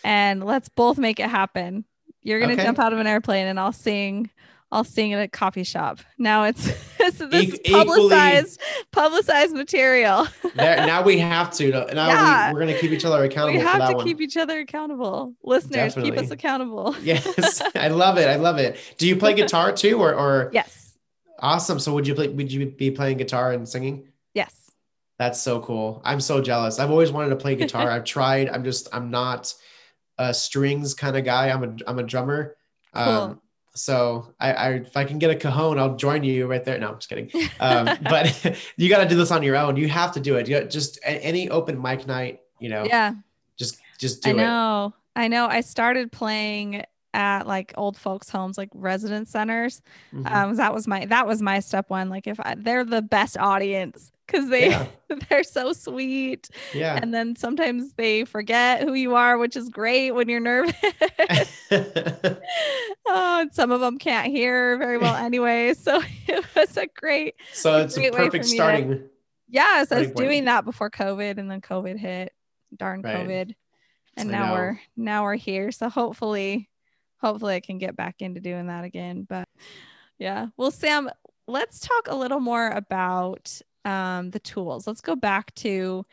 [0.03, 1.85] And let's both make it happen.
[2.21, 2.63] You're gonna okay.
[2.63, 4.29] jump out of an airplane and I'll sing
[4.71, 5.99] I'll sing at a coffee shop.
[6.17, 6.63] Now it's
[6.97, 10.27] this, this e- publicized equally, publicized material.
[10.55, 11.71] there, now we have to.
[11.71, 12.51] Now yeah.
[12.51, 13.59] we, are going to keep each other accountable.
[13.59, 14.05] We have to one.
[14.05, 15.33] keep each other accountable.
[15.43, 16.11] Listeners, Definitely.
[16.11, 16.95] keep us accountable.
[17.01, 18.27] yes, I love it.
[18.27, 18.77] I love it.
[18.97, 20.51] Do you play guitar too, or or?
[20.53, 20.97] Yes.
[21.39, 21.79] Awesome.
[21.79, 22.27] So would you play?
[22.27, 24.07] Would you be playing guitar and singing?
[24.35, 24.71] Yes.
[25.17, 26.01] That's so cool.
[26.05, 26.79] I'm so jealous.
[26.79, 27.89] I've always wanted to play guitar.
[27.89, 28.49] I've tried.
[28.49, 28.87] I'm just.
[28.93, 29.53] I'm not
[30.19, 31.49] a strings kind of guy.
[31.49, 31.75] I'm a.
[31.87, 32.55] I'm a drummer.
[32.93, 33.03] Cool.
[33.03, 33.41] Um,
[33.75, 36.77] so I, I, if I can get a cajon, I'll join you right there.
[36.79, 37.29] No, I'm just kidding.
[37.59, 39.75] Um, but you got to do this on your own.
[39.75, 40.47] You have to do it.
[40.47, 42.85] You just any open mic night, you know.
[42.85, 43.13] Yeah.
[43.57, 44.35] Just just do I it.
[44.37, 44.93] I know.
[45.15, 45.47] I know.
[45.47, 49.81] I started playing at like old folks homes like residence centers
[50.13, 50.27] mm-hmm.
[50.27, 53.35] um that was my that was my step one like if I, they're the best
[53.35, 54.85] audience because they yeah.
[55.29, 60.11] they're so sweet yeah and then sometimes they forget who you are which is great
[60.11, 60.75] when you're nervous
[61.71, 67.35] oh and some of them can't hear very well anyway so it was a great
[67.53, 69.03] so it's a, a perfect starting to,
[69.47, 72.33] yeah so i was doing that before covid and then covid hit
[72.75, 73.27] darn right.
[73.27, 73.55] covid
[74.17, 76.69] and now we're now we're here so hopefully
[77.21, 79.25] hopefully I can get back into doing that again.
[79.27, 79.47] But
[80.17, 80.47] yeah.
[80.57, 81.09] Well, Sam,
[81.47, 84.87] let's talk a little more about um, the tools.
[84.87, 86.05] Let's go back to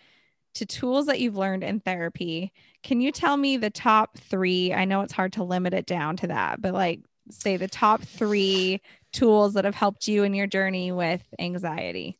[0.54, 2.50] to tools that you've learned in therapy.
[2.82, 4.72] Can you tell me the top three?
[4.72, 7.00] I know it's hard to limit it down to that, but like
[7.30, 8.80] say the top three
[9.12, 12.18] tools that have helped you in your journey with anxiety.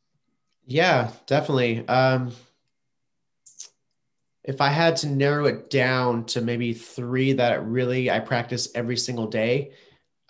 [0.67, 1.87] Yeah, definitely.
[1.89, 2.33] Um,
[4.45, 8.97] if I had to narrow it down to maybe three that really I practice every
[8.97, 9.73] single day,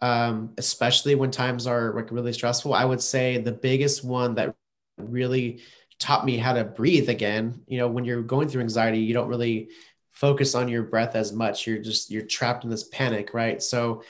[0.01, 4.55] um, especially when times are like really stressful, I would say the biggest one that
[4.97, 5.61] really
[5.99, 7.62] taught me how to breathe again.
[7.66, 9.70] You know, when you're going through anxiety, you don't really
[10.12, 11.66] focus on your breath as much.
[11.66, 13.62] You're just you're trapped in this panic, right?
[13.62, 14.03] So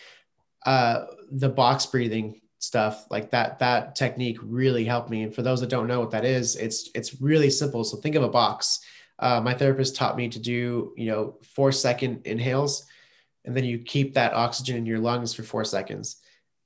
[0.64, 5.60] uh, the box breathing stuff like that that technique really helped me and for those
[5.60, 8.80] that don't know what that is it's it's really simple so think of a box
[9.18, 12.86] uh, my therapist taught me to do, you know, four second inhales,
[13.44, 16.16] and then you keep that oxygen in your lungs for four seconds,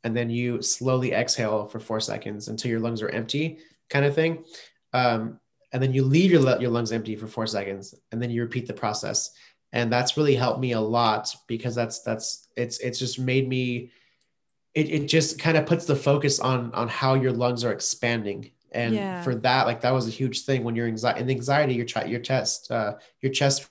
[0.02, 3.58] and then you slowly exhale for four seconds until your lungs are empty,
[3.90, 4.44] kind of thing.
[4.92, 5.38] Um,
[5.72, 8.66] and then you leave your your lungs empty for four seconds, and then you repeat
[8.66, 9.30] the process.
[9.72, 13.92] And that's really helped me a lot because that's that's it's it's just made me.
[14.72, 18.52] It, it just kind of puts the focus on on how your lungs are expanding
[18.72, 19.22] and yeah.
[19.22, 22.20] for that like that was a huge thing when you're anxiety in anxiety your, your
[22.20, 23.68] chest uh, your chest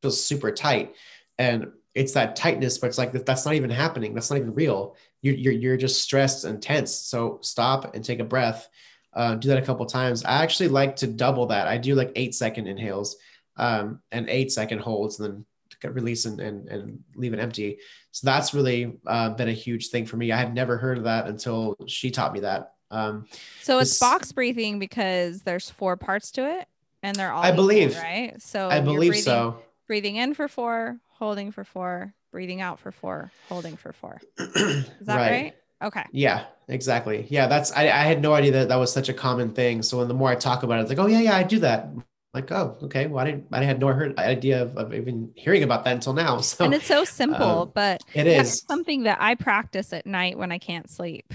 [0.00, 0.94] feels super tight
[1.38, 4.96] and it's that tightness but it's like that's not even happening that's not even real
[5.20, 8.68] you're, you're, you're just stressed and tense so stop and take a breath
[9.14, 12.12] uh, do that a couple times i actually like to double that i do like
[12.16, 13.16] eight second inhales
[13.56, 15.44] um, and eight second holds and then
[15.90, 17.78] release and, and, and leave it empty.
[18.12, 20.32] So that's really uh, been a huge thing for me.
[20.32, 22.74] I had never heard of that until she taught me that.
[22.90, 23.26] Um,
[23.62, 26.68] so it's this, box breathing because there's four parts to it
[27.02, 28.40] and they're all I believe right.
[28.40, 29.62] So I believe breathing, so.
[29.86, 34.20] Breathing in for four, holding for four, breathing out for four, holding for four.
[34.38, 35.30] Is that right?
[35.30, 35.54] right?
[35.82, 36.04] Okay.
[36.12, 37.26] Yeah, exactly.
[37.28, 39.82] Yeah, that's I, I had no idea that that was such a common thing.
[39.82, 41.58] So when the more I talk about it, it's like, oh yeah, yeah, I do
[41.60, 41.84] that.
[41.84, 42.04] I'm
[42.34, 43.06] like, oh, okay.
[43.06, 46.12] Well, I didn't I had no heard idea of, of even hearing about that until
[46.12, 46.40] now.
[46.42, 50.38] So and it's so simple, um, but it is something that I practice at night
[50.38, 51.32] when I can't sleep.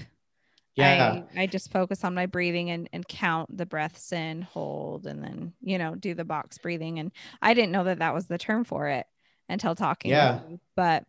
[0.77, 1.23] Yeah.
[1.35, 5.23] I, I just focus on my breathing and, and count the breaths in, hold, and
[5.23, 6.99] then, you know, do the box breathing.
[6.99, 9.07] And I didn't know that that was the term for it
[9.49, 10.11] until talking.
[10.11, 10.41] Yeah.
[10.75, 11.05] But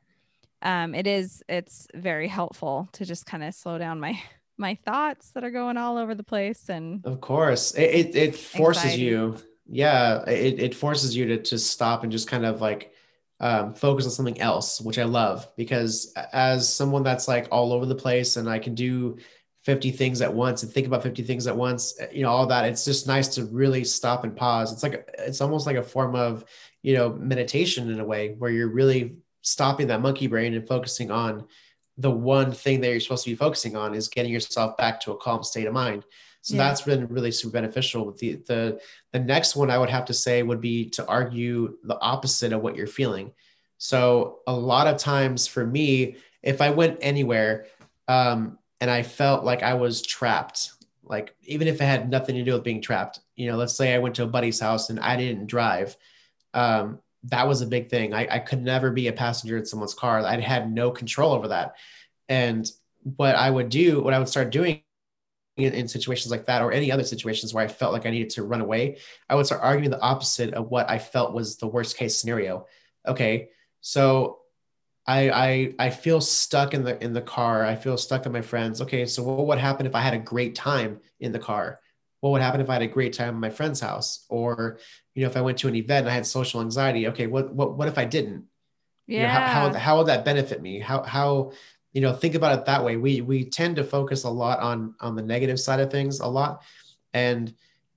[0.62, 4.20] um, it is it's very helpful to just kind of slow down my
[4.60, 8.36] my thoughts that are going all over the place and of course it it, it
[8.36, 9.04] forces anxiety.
[9.04, 9.36] you
[9.68, 12.92] yeah it, it forces you to to stop and just kind of like
[13.40, 17.86] um, focus on something else which i love because as someone that's like all over
[17.86, 19.16] the place and i can do
[19.62, 22.64] 50 things at once and think about 50 things at once you know all that
[22.64, 26.16] it's just nice to really stop and pause it's like it's almost like a form
[26.16, 26.44] of
[26.82, 29.18] you know meditation in a way where you're really
[29.48, 31.46] stopping that monkey brain and focusing on
[31.96, 35.12] the one thing that you're supposed to be focusing on is getting yourself back to
[35.12, 36.04] a calm state of mind.
[36.42, 36.68] So yeah.
[36.68, 38.12] that's been really super beneficial.
[38.12, 38.80] The the
[39.12, 42.62] the next one I would have to say would be to argue the opposite of
[42.62, 43.32] what you're feeling.
[43.78, 47.66] So a lot of times for me, if I went anywhere
[48.06, 50.72] um, and I felt like I was trapped,
[51.02, 53.94] like even if it had nothing to do with being trapped, you know, let's say
[53.94, 55.96] I went to a buddy's house and I didn't drive,
[56.54, 58.14] um, that was a big thing.
[58.14, 60.20] I, I could never be a passenger in someone's car.
[60.20, 61.74] I had no control over that.
[62.28, 62.70] And
[63.02, 64.82] what I would do, what I would start doing
[65.56, 68.30] in, in, situations like that, or any other situations where I felt like I needed
[68.30, 68.98] to run away,
[69.28, 72.66] I would start arguing the opposite of what I felt was the worst case scenario.
[73.06, 73.48] Okay,
[73.80, 74.38] so
[75.06, 77.64] I I I feel stuck in the in the car.
[77.64, 78.80] I feel stuck with my friends.
[78.82, 81.80] Okay, so what would happen if I had a great time in the car?
[82.20, 84.26] What would happen if I had a great time at my friend's house?
[84.28, 84.78] Or
[85.18, 87.52] you know, if I went to an event and I had social anxiety, okay, what
[87.52, 88.44] what what if I didn't?
[89.08, 89.16] Yeah.
[89.16, 90.78] You know, how, how how would that benefit me?
[90.78, 91.50] How how
[91.92, 92.96] you know think about it that way.
[92.96, 96.28] We we tend to focus a lot on on the negative side of things a
[96.28, 96.62] lot,
[97.12, 97.52] and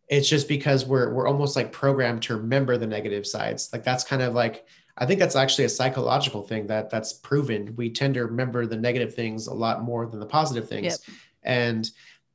[0.07, 3.69] it's just because we're we're almost like programmed to remember the negative sides.
[3.71, 4.65] Like that's kind of like
[4.97, 7.75] I think that's actually a psychological thing that that's proven.
[7.75, 11.17] We tend to remember the negative things a lot more than the positive things, yep.
[11.43, 11.87] and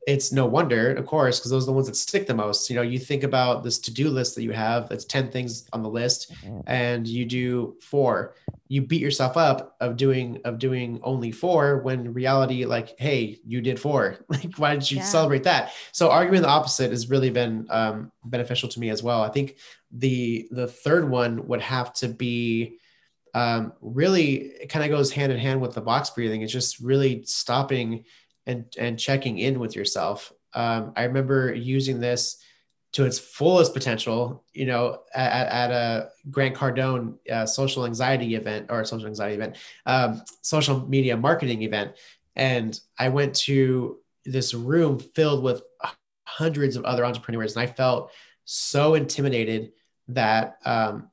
[0.07, 2.71] it's no wonder, of course, because those are the ones that stick the most.
[2.71, 5.83] You know, you think about this to-do list that you have, that's 10 things on
[5.83, 6.61] the list, mm-hmm.
[6.69, 8.37] and you do four.
[8.69, 13.61] You beat yourself up of doing of doing only four when reality, like, hey, you
[13.61, 14.19] did four.
[14.29, 15.05] Like, why did you yeah.
[15.05, 15.73] celebrate that?
[15.93, 19.23] So arguing the opposite has really been um, beneficial to me as well.
[19.23, 19.57] I think
[19.91, 22.79] the the third one would have to be
[23.35, 26.43] um, really it kind of goes hand in hand with the box breathing.
[26.43, 28.05] It's just really stopping
[28.47, 30.32] and and checking in with yourself.
[30.55, 32.38] Um, I remember using this
[32.92, 38.66] to its fullest potential, you know, at, at a Grant Cardone uh, social anxiety event
[38.70, 41.92] or social anxiety event, um, social media marketing event.
[42.36, 45.62] And I went to this room filled with
[46.26, 47.55] hundreds of other entrepreneurs.
[47.55, 48.12] And I felt
[48.44, 49.72] so intimidated
[50.09, 51.11] that um,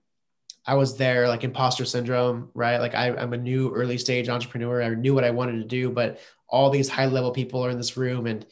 [0.66, 2.78] I was there, like imposter syndrome, right?
[2.78, 4.82] Like I, I'm a new early stage entrepreneur.
[4.82, 7.78] I knew what I wanted to do, but all these high level people are in
[7.78, 8.46] this room and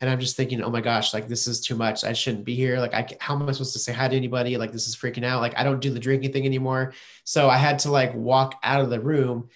[0.00, 2.04] and i'm just thinking oh my gosh like this is too much.
[2.04, 2.78] I shouldn't be here.
[2.78, 4.58] Like i how am i supposed to say hi to anybody?
[4.58, 5.40] Like this is freaking out.
[5.40, 6.92] Like i don't do the drinking thing anymore.
[7.24, 9.48] So i had to like walk out of the room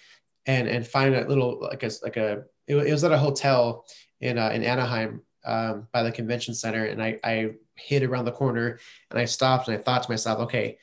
[0.47, 3.85] and and find a little like a like a it, was at a hotel
[4.19, 6.85] in uh, in anaheim um, by the convention center.
[6.85, 8.79] And i i hid around the corner
[9.11, 10.77] and i stopped and i thought to myself okay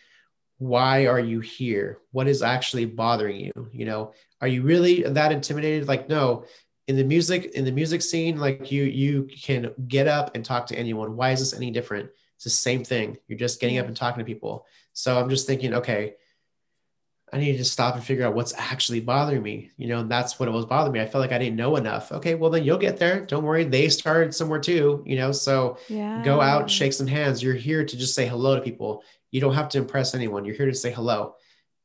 [0.59, 1.99] why are you here?
[2.11, 3.69] What is actually bothering you?
[3.73, 5.89] You know are you really that intimidated?
[5.89, 6.45] Like no
[6.89, 10.67] in the music in the music scene like you you can get up and talk
[10.67, 11.17] to anyone.
[11.17, 12.11] Why is this any different?
[12.37, 13.19] It's the same thing.
[13.29, 14.67] You're just getting up and talking to people.
[14.93, 16.15] So i'm just thinking okay
[17.31, 19.71] i need to stop and figure out what's actually bothering me.
[19.77, 21.01] You know and that's what it was bothering me.
[21.01, 22.11] I felt like i didn't know enough.
[22.11, 23.21] Okay well then you'll get there.
[23.27, 23.65] Don't worry.
[23.65, 25.31] They started somewhere too you know?
[25.31, 26.23] So yeah.
[26.25, 27.43] go out shake some hands.
[27.43, 30.55] You're here to just say hello to people you don't have to impress anyone you're
[30.55, 31.35] here to say hello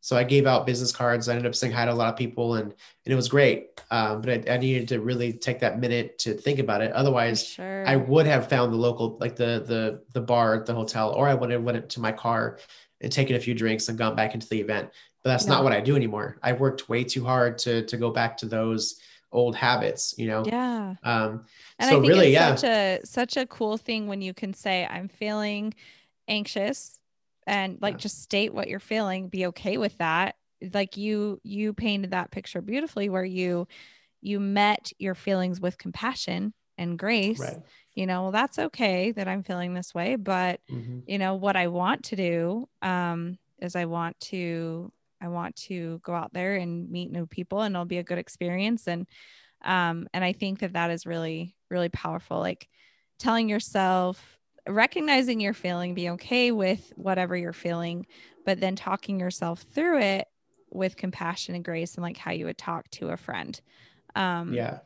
[0.04, 1.30] so I gave out business cards.
[1.30, 3.82] I ended up saying hi to a lot of people, and and it was great.
[3.89, 6.91] Um, but I, I, needed to really take that minute to think about it.
[6.91, 7.88] Otherwise, sure.
[7.88, 11.30] I would have found the local, like the the the bar at the hotel, or
[11.30, 12.60] I would have went to my car
[13.00, 14.89] and taken a few drinks and gone back into the event.
[15.24, 15.54] But that's no.
[15.54, 16.38] not what I do anymore.
[16.44, 19.00] I worked way too hard to to go back to those
[19.32, 20.16] old habits.
[20.18, 20.44] You know.
[20.46, 20.96] Yeah.
[21.04, 21.46] Um.
[21.80, 22.56] And so I think really, it's yeah.
[22.56, 25.74] such a such a cool thing when you can say, "I'm feeling
[26.28, 27.00] anxious."
[27.48, 27.98] And like Yeah.
[27.98, 30.36] just state what you're feeling be okay with that
[30.74, 33.68] like you you painted that picture beautifully where you
[34.22, 37.64] you met your feelings with compassion and grace Right.
[37.94, 41.04] you know well, that's okay that i'm feeling this way but Mhm.
[41.06, 44.91] you know what i want to do um is i want to
[45.22, 48.18] i want to go out there and meet new people and it'll be a good
[48.18, 49.08] experience and
[49.64, 52.68] um and i think that that is really really powerful like
[53.20, 54.38] telling yourself
[54.68, 58.05] recognizing your feeling be okay with whatever you're feeling
[58.45, 60.28] but then talking yourself through it
[60.72, 63.61] with compassion and grace and like how you would talk to a friend
[64.16, 64.80] um Yeah.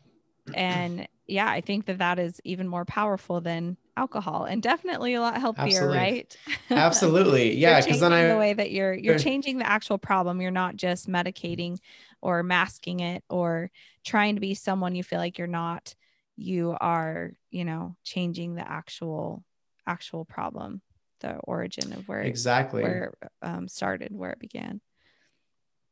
[0.53, 5.21] and yeah i think that that is even more powerful than alcohol and definitely a
[5.21, 5.97] lot healthier Absolutely.
[5.97, 6.37] right
[6.71, 7.55] Absolutely.
[7.57, 7.81] Yeah.
[7.81, 11.07] Because then I the way that you're you're changing the actual problem you're not just
[11.09, 11.77] medicating
[12.21, 13.71] or masking it or
[14.05, 15.95] trying to be someone you feel like you're not
[16.35, 19.43] you are you know changing the actual
[19.87, 20.81] actual problem
[21.21, 22.83] the origin of where it, exactly.
[22.83, 24.79] where it um, started where it began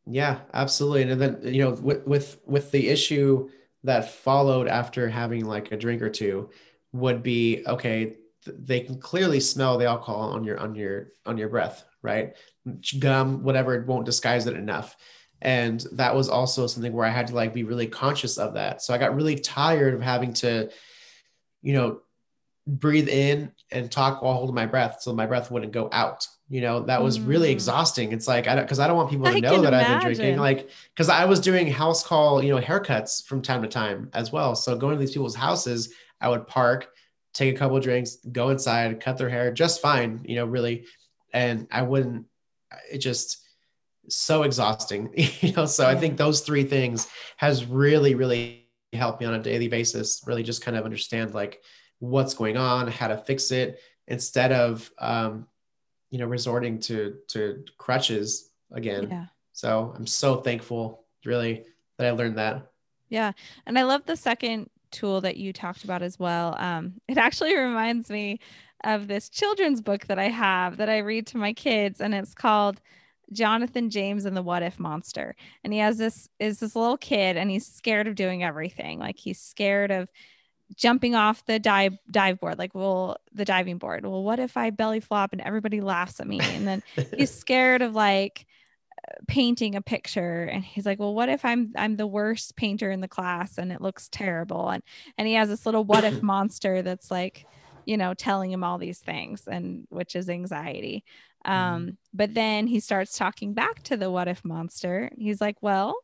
[0.05, 1.03] Yeah, absolutely.
[1.03, 3.49] And then, you know, with with with the issue
[3.83, 6.49] that followed after having like a drink or two
[6.91, 11.37] would be okay, th- they can clearly smell the alcohol on your on your on
[11.37, 12.35] your breath, right?
[12.99, 14.95] Gum, whatever, it won't disguise it enough.
[15.41, 18.81] And that was also something where I had to like be really conscious of that.
[18.81, 20.69] So I got really tired of having to,
[21.61, 22.01] you know,
[22.67, 26.27] breathe in and talk while holding my breath so my breath wouldn't go out.
[26.49, 27.53] You know, that was really Mm.
[27.53, 28.11] exhausting.
[28.11, 29.99] It's like I don't because I don't want people to I know that I've been
[29.99, 30.37] drinking.
[30.37, 34.31] Like because I was doing house call, you know, haircuts from time to time as
[34.31, 34.55] well.
[34.55, 36.87] So going to these people's houses, I would park,
[37.33, 40.85] take a couple of drinks, go inside, cut their hair just fine, you know, really.
[41.33, 42.27] And I wouldn't,
[42.91, 43.39] it just
[44.07, 45.11] so exhausting,
[45.41, 45.65] you know.
[45.65, 47.07] So I think those three things
[47.37, 51.59] has really, really helped me on a daily basis, really just kind of understand like
[52.09, 55.47] what's going on, how to fix it instead of um,
[56.09, 59.09] you know, resorting to to crutches again.
[59.09, 61.65] yeah So I'm so thankful, really,
[61.97, 62.71] that I learned that.
[63.09, 63.33] Yeah.
[63.65, 66.55] And I love the second tool that you talked about as well.
[66.57, 68.39] Um, it actually reminds me
[68.83, 72.33] of this children's book that I have that I read to my kids, and it's
[72.33, 72.79] called
[73.31, 75.35] Jonathan James and the What If Monster.
[75.63, 78.99] And he has this is this little kid and he's scared of doing everything.
[78.99, 80.09] Like he's scared of
[80.73, 84.05] jumping off the dive dive board, like well, the diving board.
[84.05, 86.39] Well, what if I belly flop and everybody laughs at me?
[86.41, 86.83] And then
[87.17, 88.45] he's scared of like
[89.27, 90.43] painting a picture.
[90.43, 93.71] And he's like well what if i'm i'm the worst painter in the class and
[93.71, 94.69] it looks terrible?
[94.69, 94.83] And
[95.17, 97.45] and he has this little what if monster that's like
[97.85, 101.03] you know telling him all these things and which is anxiety.
[101.45, 105.11] Um but then he starts talking back to the what if monster.
[105.17, 105.95] He's like well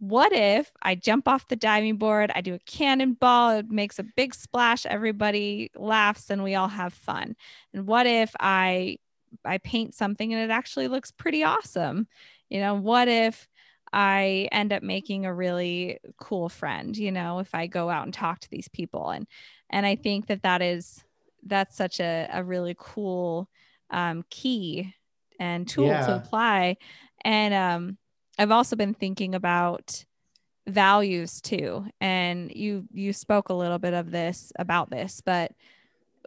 [0.00, 4.02] what if I jump off the diving board, I do a cannonball, it makes a
[4.02, 7.36] big splash, everybody laughs and we all have fun.
[7.74, 8.96] And what if I
[9.44, 12.08] I paint something and it actually looks pretty awesome?
[12.48, 13.46] You know, what if
[13.92, 18.14] I end up making a really cool friend, you know, if I go out and
[18.14, 19.26] talk to these people and
[19.68, 21.04] and I think that that is
[21.44, 23.50] that's such a, a really cool
[23.90, 24.94] um, key
[25.38, 26.78] and tool to apply.
[27.22, 27.98] And um,
[28.40, 30.04] I've also been thinking about
[30.68, 31.86] values too.
[32.00, 35.52] And you you spoke a little bit of this about this, but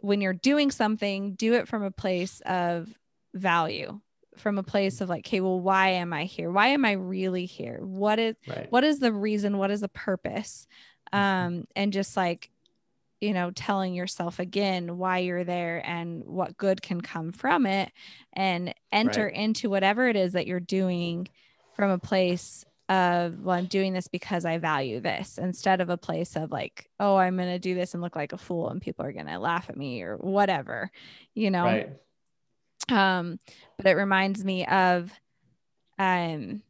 [0.02, 2.88] when you're doing something, do it from a place of
[3.34, 4.00] value,
[4.36, 6.50] from a place of like, okay, well, why am I here?
[6.52, 7.80] Why am I really here?
[7.82, 8.66] What is Right.
[8.70, 9.58] what is the reason?
[9.58, 10.68] What is the purpose?
[11.12, 12.50] Um, and just like
[13.20, 17.90] you know, telling yourself again why you're there and what good can come from it
[18.34, 19.34] and enter Right.
[19.34, 21.28] into whatever it is that you're doing
[21.74, 25.96] from a place of well i'm doing this because i value this instead of a
[25.96, 28.82] place of like oh i'm going to do this and look like a fool and
[28.82, 30.90] people are going to laugh at me or whatever
[31.34, 31.64] you know?
[31.64, 31.88] Right.
[32.90, 33.38] um
[33.78, 35.10] but it reminds me of
[35.98, 36.62] um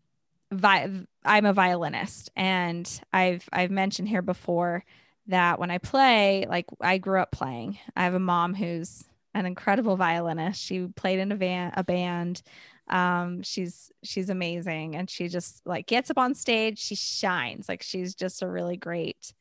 [0.52, 4.84] vi- i'm a violinist and i've i've mentioned here before
[5.26, 7.78] that when i play like i grew up playing.
[7.96, 10.62] I have a mom who's an incredible violinist.
[10.62, 12.42] She played in a van a band
[12.89, 14.97] um she's she's amazing.
[14.97, 17.68] And she just like gets up on stage she shines.
[17.68, 19.32] Like she's just a really great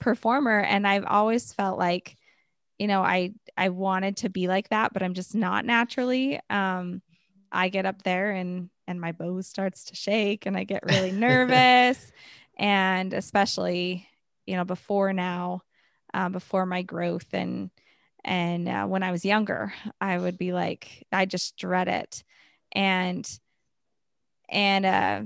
[0.00, 0.60] performer.
[0.60, 2.16] And i've always felt like
[2.78, 6.40] you know i i wanted to be like that but i'm just not naturally.
[6.50, 7.02] Um
[7.52, 11.12] i get up there and and my bow starts to shake and i get really
[11.12, 12.12] nervous.
[12.58, 14.08] And especially
[14.46, 15.60] you know before now
[16.14, 17.70] uh, before my growth and
[18.24, 22.24] and uh, when i was younger i would be like i just dread it
[22.76, 23.28] and
[24.48, 25.22] and uh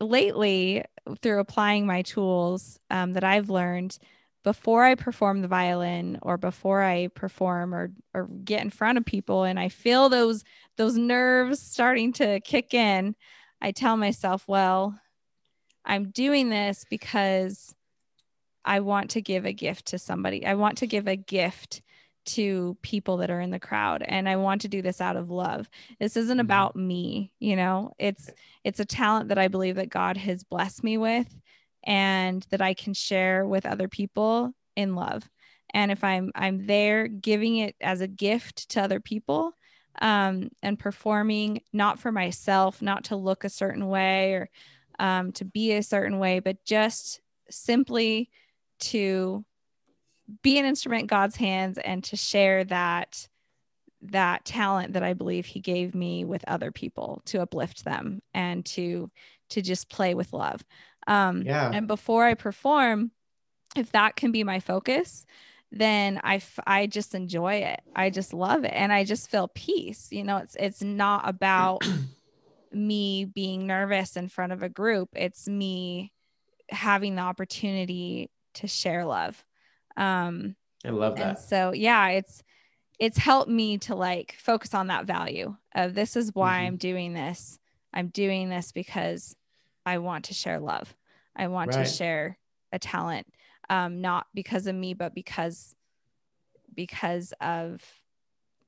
[0.00, 0.84] lately
[1.20, 3.98] through applying my tools um, that i've learned
[4.44, 9.04] before I perform the violin or before I perform or or get in front of
[9.04, 10.42] people and I feel those
[10.76, 13.14] those nerves starting to kick in,
[13.60, 14.98] I tell myself, well,
[15.84, 17.74] I'm doing this because
[18.64, 20.44] I want to give a gift to somebody.
[20.44, 21.82] I want to give a gift
[22.24, 25.30] to people that are in the crowd and I want to do this out of
[25.30, 25.68] love.
[25.98, 26.40] This isn't mm-hmm.
[26.40, 27.92] about me, you know.
[27.98, 28.30] It's
[28.64, 31.28] it's a talent that I believe that God has blessed me with
[31.84, 35.28] and that I can share with other people in love.
[35.74, 39.52] And if I'm I'm there giving it as a gift to other people
[40.00, 44.50] um, and performing not for myself, not to look a certain way or
[44.98, 47.20] um, to be a certain way, but just
[47.50, 48.30] simply
[48.80, 49.44] to
[50.42, 53.28] be an instrument in God's hands and to share that
[54.04, 58.64] that talent that I believe he gave me with other people to uplift them and
[58.66, 59.10] to
[59.50, 60.64] to just play with love.
[61.06, 61.70] Um yeah.
[61.72, 63.12] and before I perform,
[63.76, 65.24] if that can be my focus,
[65.70, 67.80] then I, f- I just enjoy it.
[67.96, 70.08] I just love it and I just feel peace.
[70.10, 71.82] You know, it's it's not about
[72.72, 75.08] me being nervous in front of a group.
[75.14, 76.12] It's me
[76.68, 79.42] having the opportunity to share love.
[79.96, 81.40] Um, I love that.
[81.40, 82.42] so yeah, it's
[82.98, 86.66] it's helped me to like focus on that value of this is why mm-hmm.
[86.66, 87.58] I'm doing this.
[87.92, 89.36] I'm doing this because
[89.84, 90.94] I want to share love.
[91.34, 91.84] I want right.
[91.84, 92.38] to share
[92.72, 93.26] a talent,
[93.68, 95.74] um, not because of me, but because
[96.74, 97.82] because of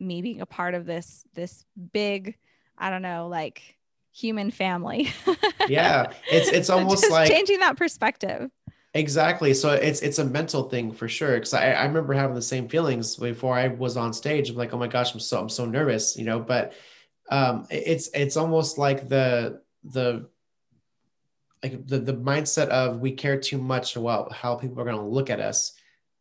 [0.01, 2.37] me being a part of this this big,
[2.77, 3.77] I don't know, like
[4.13, 5.13] human family.
[5.69, 8.51] yeah, it's it's almost like changing that perspective.
[8.95, 9.55] Exactly.
[9.55, 11.35] So it's it's a mental thing for sure.
[11.35, 14.49] Because I, I remember having the same feelings before I was on stage.
[14.51, 16.39] I'm like, oh my gosh, I'm so I'm so nervous, you know.
[16.39, 16.75] But
[17.29, 20.29] um, it's it's almost like the the
[21.63, 25.03] like the the mindset of we care too much about how people are going to
[25.03, 25.73] look at us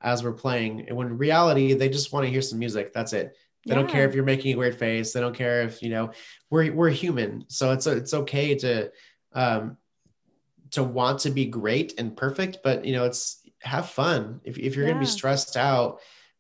[0.02, 2.92] as we're playing, and when reality they just want to hear some music.
[2.92, 3.38] That's it.
[3.68, 3.82] They yeah.
[3.82, 5.14] don't care if you're making a weird face.
[5.14, 6.10] They don't care if you know
[6.50, 7.46] we're we're human.
[7.50, 8.92] So it's it's okay to
[9.34, 9.78] um,
[10.74, 14.42] to want to be great and perfect, but you know, it's have fun.
[14.44, 14.94] If, if you're yeah.
[14.94, 16.00] going to be stressed out,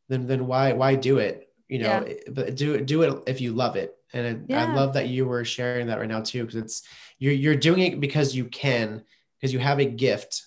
[0.09, 1.49] then, then why, why do it?
[1.69, 2.13] You know, yeah.
[2.13, 3.95] Eh, but do it, do it if you love it.
[4.11, 4.65] And yeah.
[4.65, 6.83] I love that you were sharing that right now too, because it's,
[7.19, 9.03] you're, you're doing it because you can,
[9.39, 10.43] because you have a gift,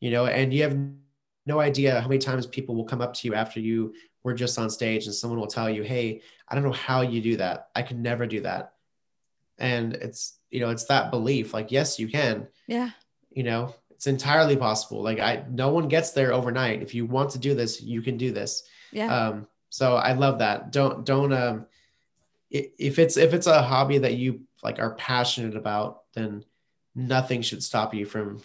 [0.00, 0.78] you know, and you have
[1.46, 4.58] no idea how many times people will come up to you after you were just
[4.58, 7.68] on stage and someone will tell you, Hey, I don't know how you do that.
[7.74, 8.72] I could never do that.
[9.58, 12.48] And it's, you know, it's that belief like, yes, you can.
[12.66, 12.90] Yeah
[13.34, 15.02] you know it's entirely possible.
[15.02, 16.82] Like i no one gets there overnight.
[16.82, 18.64] If you want to do this you can do this.
[18.92, 19.06] Yeah.
[19.06, 20.72] Um so i love that.
[20.72, 21.66] Don't don't um
[22.50, 26.44] if it's if it's a hobby that you like are passionate about then
[26.94, 28.40] nothing should stop you from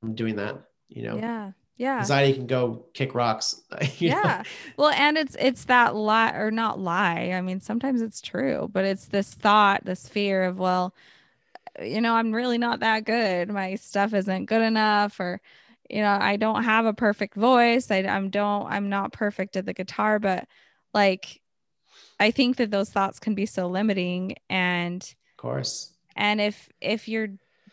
[0.00, 0.56] from doing that
[0.88, 1.16] you know?
[1.16, 1.52] Yeah.
[1.76, 1.98] Yeah.
[1.98, 3.60] Anxiety can go kick rocks
[3.98, 4.42] yeah know?
[4.76, 7.32] well and it's it's that lie or not lie.
[7.34, 10.94] I mean sometimes it's true but it's this thought this fear of well
[11.82, 13.48] you know, I'm really not that good.
[13.48, 15.40] My stuff isn't good enough, or,
[15.90, 17.90] you know, I don't have a perfect voice.
[17.90, 20.46] I, I'm don't, I'm not perfect at the guitar, but
[20.92, 21.40] like,
[22.20, 24.36] I think that those thoughts can be so limiting.
[24.48, 27.28] And, of course, and if, if you're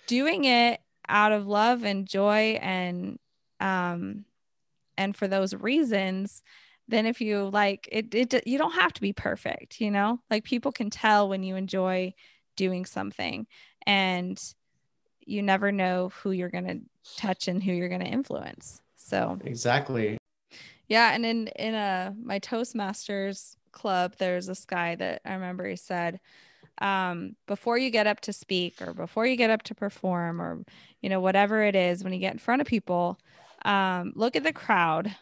[0.08, 3.20] doing it out of love and joy and,
[3.60, 4.26] um,
[4.98, 6.44] and for those reasons,
[6.88, 10.44] then if you like it, it you don't have to be perfect you know like
[10.44, 12.14] people can tell when you enjoy
[12.58, 13.48] doing something
[13.86, 14.42] and
[15.26, 16.80] you never know who you're going to
[17.18, 18.82] touch and who you're going to influence.
[18.96, 20.18] So exactly.
[20.88, 25.76] Yeah and in in a my toastmasters club there's this guy that i remember he
[25.76, 26.20] said
[26.80, 30.64] um, before you get up to speak or before you get up to perform or
[31.02, 33.20] you know whatever it is when you get in front of people
[33.66, 35.16] um, look at the crowd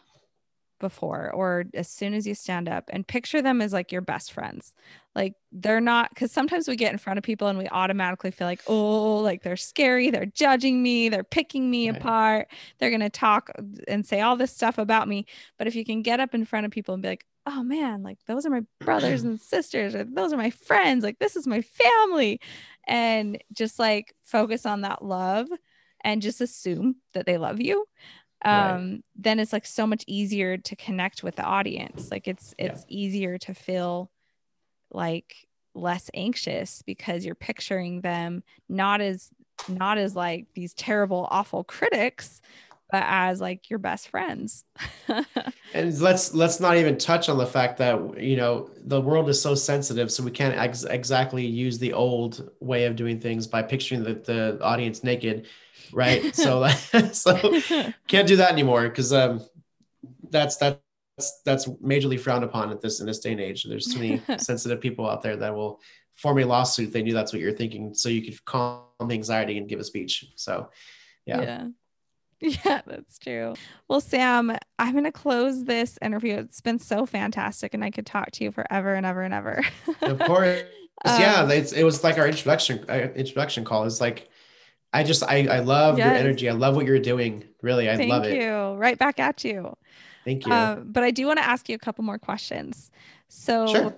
[0.80, 4.32] before or as soon as you stand up and picture them as like your best
[4.32, 4.72] friends.
[5.14, 8.46] Like they're not because sometimes we get in front of people and we automatically feel
[8.46, 11.98] like oh like they're scary they're judging me they're picking me right.
[11.98, 13.50] apart they're going to talk
[13.88, 15.26] and say all this stuff about me.
[15.58, 18.02] But if you can get up in front of people and be like oh man
[18.02, 21.46] like those are my brothers and sisters or those are my friends like this is
[21.46, 22.40] my family.
[22.86, 25.48] And just like focus on that love
[26.02, 27.86] and just assume that they love you
[28.44, 29.02] um right.
[29.16, 32.96] then it's like so much easier to connect with the audience like it's it's yeah.
[32.96, 34.10] easier to feel
[34.90, 39.30] like less anxious because you're picturing them not as
[39.68, 42.40] not as like these terrible awful critics
[42.90, 44.64] but as like your best friends
[45.74, 49.40] and let's let's not even touch on the fact that you know the world is
[49.40, 53.62] so sensitive so we can't ex- exactly use the old way of doing things by
[53.62, 55.46] picturing the, the audience naked
[55.92, 56.66] right so
[57.12, 57.60] so
[58.06, 59.40] can't do that anymore because um
[60.30, 60.80] that's that's
[61.44, 63.64] that's majorly frowned upon at this in this day and age.
[63.64, 65.80] There's too many sensitive people out there that will
[66.14, 66.92] form a lawsuit.
[66.92, 69.84] They knew that's what you're thinking, so you could calm the anxiety and give a
[69.84, 70.24] speech.
[70.36, 70.70] So,
[71.26, 71.40] yeah.
[71.42, 71.66] Yeah.
[72.42, 73.52] Yeah, that's true.
[73.86, 76.36] Well, Sam, I'm going to close this interview.
[76.36, 79.62] It's been so fantastic, and I could talk to you forever and ever and ever.
[80.00, 80.62] of course.
[81.04, 83.84] Um, yeah, it was like our introduction uh, introduction call.
[83.84, 84.30] It's like
[84.92, 86.06] I just I I love yes.
[86.06, 86.48] your energy.
[86.48, 87.44] I love what you're doing.
[87.62, 88.30] Really, I Thank love it.
[88.30, 88.74] Thank you.
[88.74, 89.76] Right back at you.
[90.24, 90.52] Thank you.
[90.52, 92.90] Uh, but I do want to ask you a couple more questions.
[93.28, 93.94] So, sure.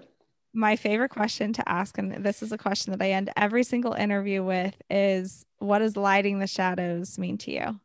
[0.53, 3.95] my favorite question to ask, and this is a question that I end every single
[3.95, 7.81] interview with, is what does lighting the shadows mean to you?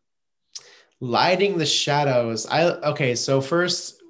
[1.00, 2.46] Lighting the shadows.
[2.48, 3.16] I okay.
[3.16, 4.02] So first,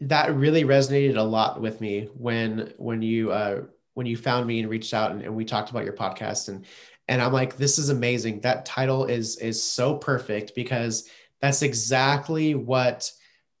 [0.00, 3.62] that really resonated a lot with me when when you uh,
[3.94, 6.64] when you found me and reached out and, and we talked about your podcast and
[7.08, 8.40] and I'm like, this is amazing.
[8.40, 11.08] That title is is so perfect because
[11.40, 13.10] that's exactly what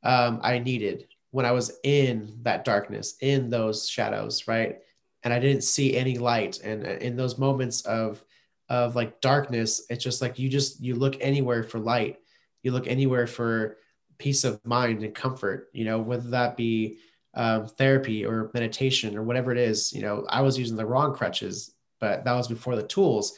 [0.02, 4.78] um, I needed when I was in that darkness, in those shadows, right?
[5.22, 6.60] And I didn't see any light.
[6.62, 8.22] And uh, in those moments of
[8.68, 12.18] of like darkness, it's just like you just you look anywhere for light.
[12.62, 13.78] You look anywhere for
[14.18, 15.68] peace of mind and comfort.
[15.72, 16.98] You know, whether that be
[17.34, 19.92] um, therapy or meditation or whatever it is.
[19.92, 23.36] You know, I was using the wrong crutches, but that was before the tools.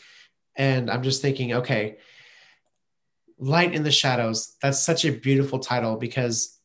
[0.56, 1.98] And I'm just thinking, okay,
[3.38, 4.56] light in the shadows.
[4.62, 6.58] That's such a beautiful title because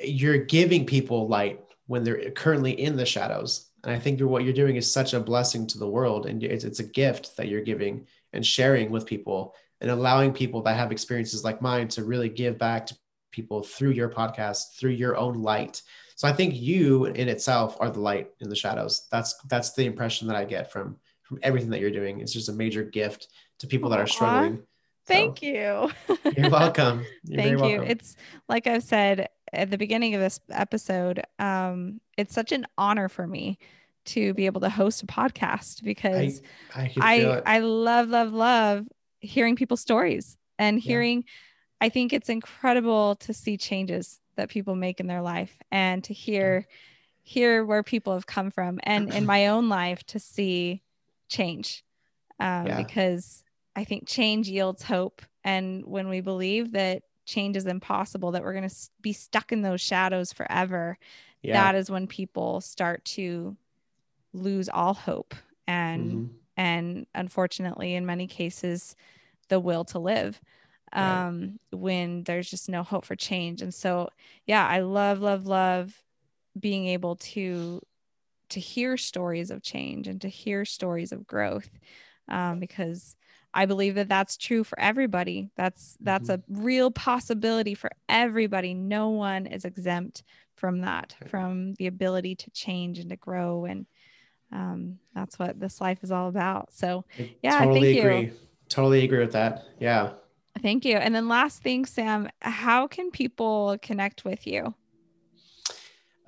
[0.00, 3.66] you're giving people light when they're currently in the shadows.
[3.84, 6.26] And I think what you're doing is such a blessing to the world.
[6.26, 10.62] And it's, it's a gift that you're giving and sharing with people and allowing people
[10.62, 12.96] that have experiences like mine to really give back to
[13.30, 15.82] people through your podcast, through your own light.
[16.16, 19.06] So I think you in itself are the light in the shadows.
[19.12, 20.96] That's that's the impression that I get from
[21.28, 22.20] from everything that you're doing.
[22.20, 24.62] It's just a major gift to people that are struggling.
[25.06, 25.90] Thank so, you.
[26.36, 27.04] you're welcome.
[27.24, 27.78] You're Thank you.
[27.78, 27.90] Welcome.
[27.90, 28.16] It's
[28.48, 33.26] like I've said at the beginning of this episode, um, it's such an honor for
[33.26, 33.58] me
[34.06, 36.40] to be able to host a podcast because
[36.74, 38.86] I I, I, I, love, love, love
[39.20, 41.32] hearing people's stories and hearing yeah.
[41.80, 46.14] I think it's incredible to see changes that people make in their life and to
[46.14, 46.74] hear yeah.
[47.22, 50.82] hear where people have come from and in my own life to see
[51.28, 51.84] change
[52.40, 52.76] um, yeah.
[52.76, 53.44] because
[53.76, 58.54] I think change yields hope and when we believe that change is impossible that we're
[58.54, 60.98] going to be stuck in those shadows forever
[61.42, 61.52] yeah.
[61.52, 63.56] that is when people start to
[64.32, 65.34] lose all hope
[65.66, 66.26] and mm-hmm.
[66.56, 68.96] and unfortunately in many cases
[69.48, 70.40] the will to live
[70.92, 71.80] um, right.
[71.80, 73.62] when there's just no hope for change.
[73.62, 74.10] And so,
[74.46, 76.02] yeah, I love, love, love
[76.58, 77.80] being able to
[78.50, 81.68] to hear stories of change and to hear stories of growth
[82.28, 83.16] um, because
[83.54, 85.50] I believe that that's true for everybody.
[85.56, 86.54] That's that's mm-hmm.
[86.54, 88.74] a real possibility for everybody.
[88.74, 90.22] No one is exempt
[90.56, 93.86] from that, from the ability to change and to grow, and
[94.52, 96.72] um, that's what this life is all about.
[96.72, 97.04] So,
[97.42, 98.20] yeah, totally thank agree.
[98.20, 98.32] You.
[98.68, 99.64] Totally agree with that.
[99.78, 100.12] Yeah.
[100.62, 100.96] Thank you.
[100.96, 104.74] And then last thing, Sam, how can people connect with you?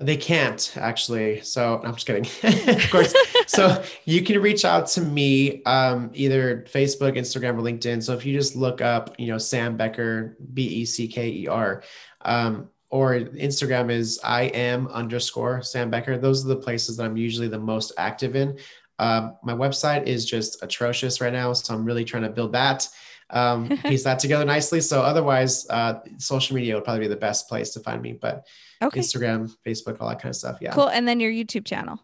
[0.00, 1.42] They can't actually.
[1.42, 2.24] So I'm just kidding.
[2.74, 3.14] of course.
[3.46, 8.02] so you can reach out to me um, either Facebook, Instagram, or LinkedIn.
[8.02, 11.46] So if you just look up, you know, Sam Becker, B E C K E
[11.48, 11.82] R,
[12.22, 16.16] um, or Instagram is I am underscore Sam Becker.
[16.16, 18.58] Those are the places that I'm usually the most active in.
[18.98, 21.52] Um, my website is just atrocious right now.
[21.52, 22.88] So I'm really trying to build that
[23.32, 24.80] um, piece that together nicely.
[24.80, 28.12] So otherwise, uh, social media would probably be the best place to find me.
[28.12, 28.46] But
[28.82, 29.00] okay.
[29.00, 30.58] Instagram, Facebook, all that kind of stuff.
[30.60, 30.72] Yeah.
[30.72, 30.88] Cool.
[30.88, 32.00] And then your YouTube channel.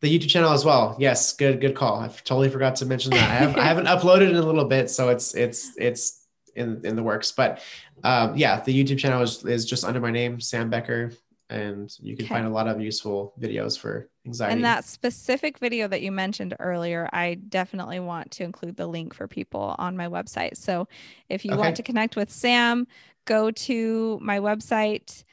[0.00, 0.96] The YouTube channel as well.
[0.98, 2.00] Yes, good, good call.
[2.00, 3.30] I totally forgot to mention that.
[3.30, 6.96] I, have, I haven't uploaded in a little bit, so it's it's it's in in
[6.96, 7.32] the works.
[7.32, 7.60] But
[8.02, 11.12] um, yeah, the YouTube channel is, is just under my name, Sam Becker
[11.50, 12.34] and you can okay.
[12.34, 14.54] find a lot of useful videos for anxiety.
[14.54, 19.14] And that specific video that you mentioned earlier, I definitely want to include the link
[19.14, 20.56] for people on my website.
[20.56, 20.88] So
[21.28, 21.60] if you okay.
[21.60, 22.86] want to connect with Sam,
[23.26, 25.24] go to my website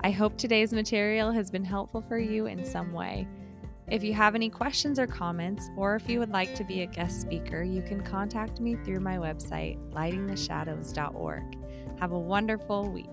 [0.01, 3.27] I hope today's material has been helpful for you in some way.
[3.87, 6.85] If you have any questions or comments, or if you would like to be a
[6.85, 11.57] guest speaker, you can contact me through my website, lightingtheshadows.org.
[11.99, 13.07] Have a wonderful week.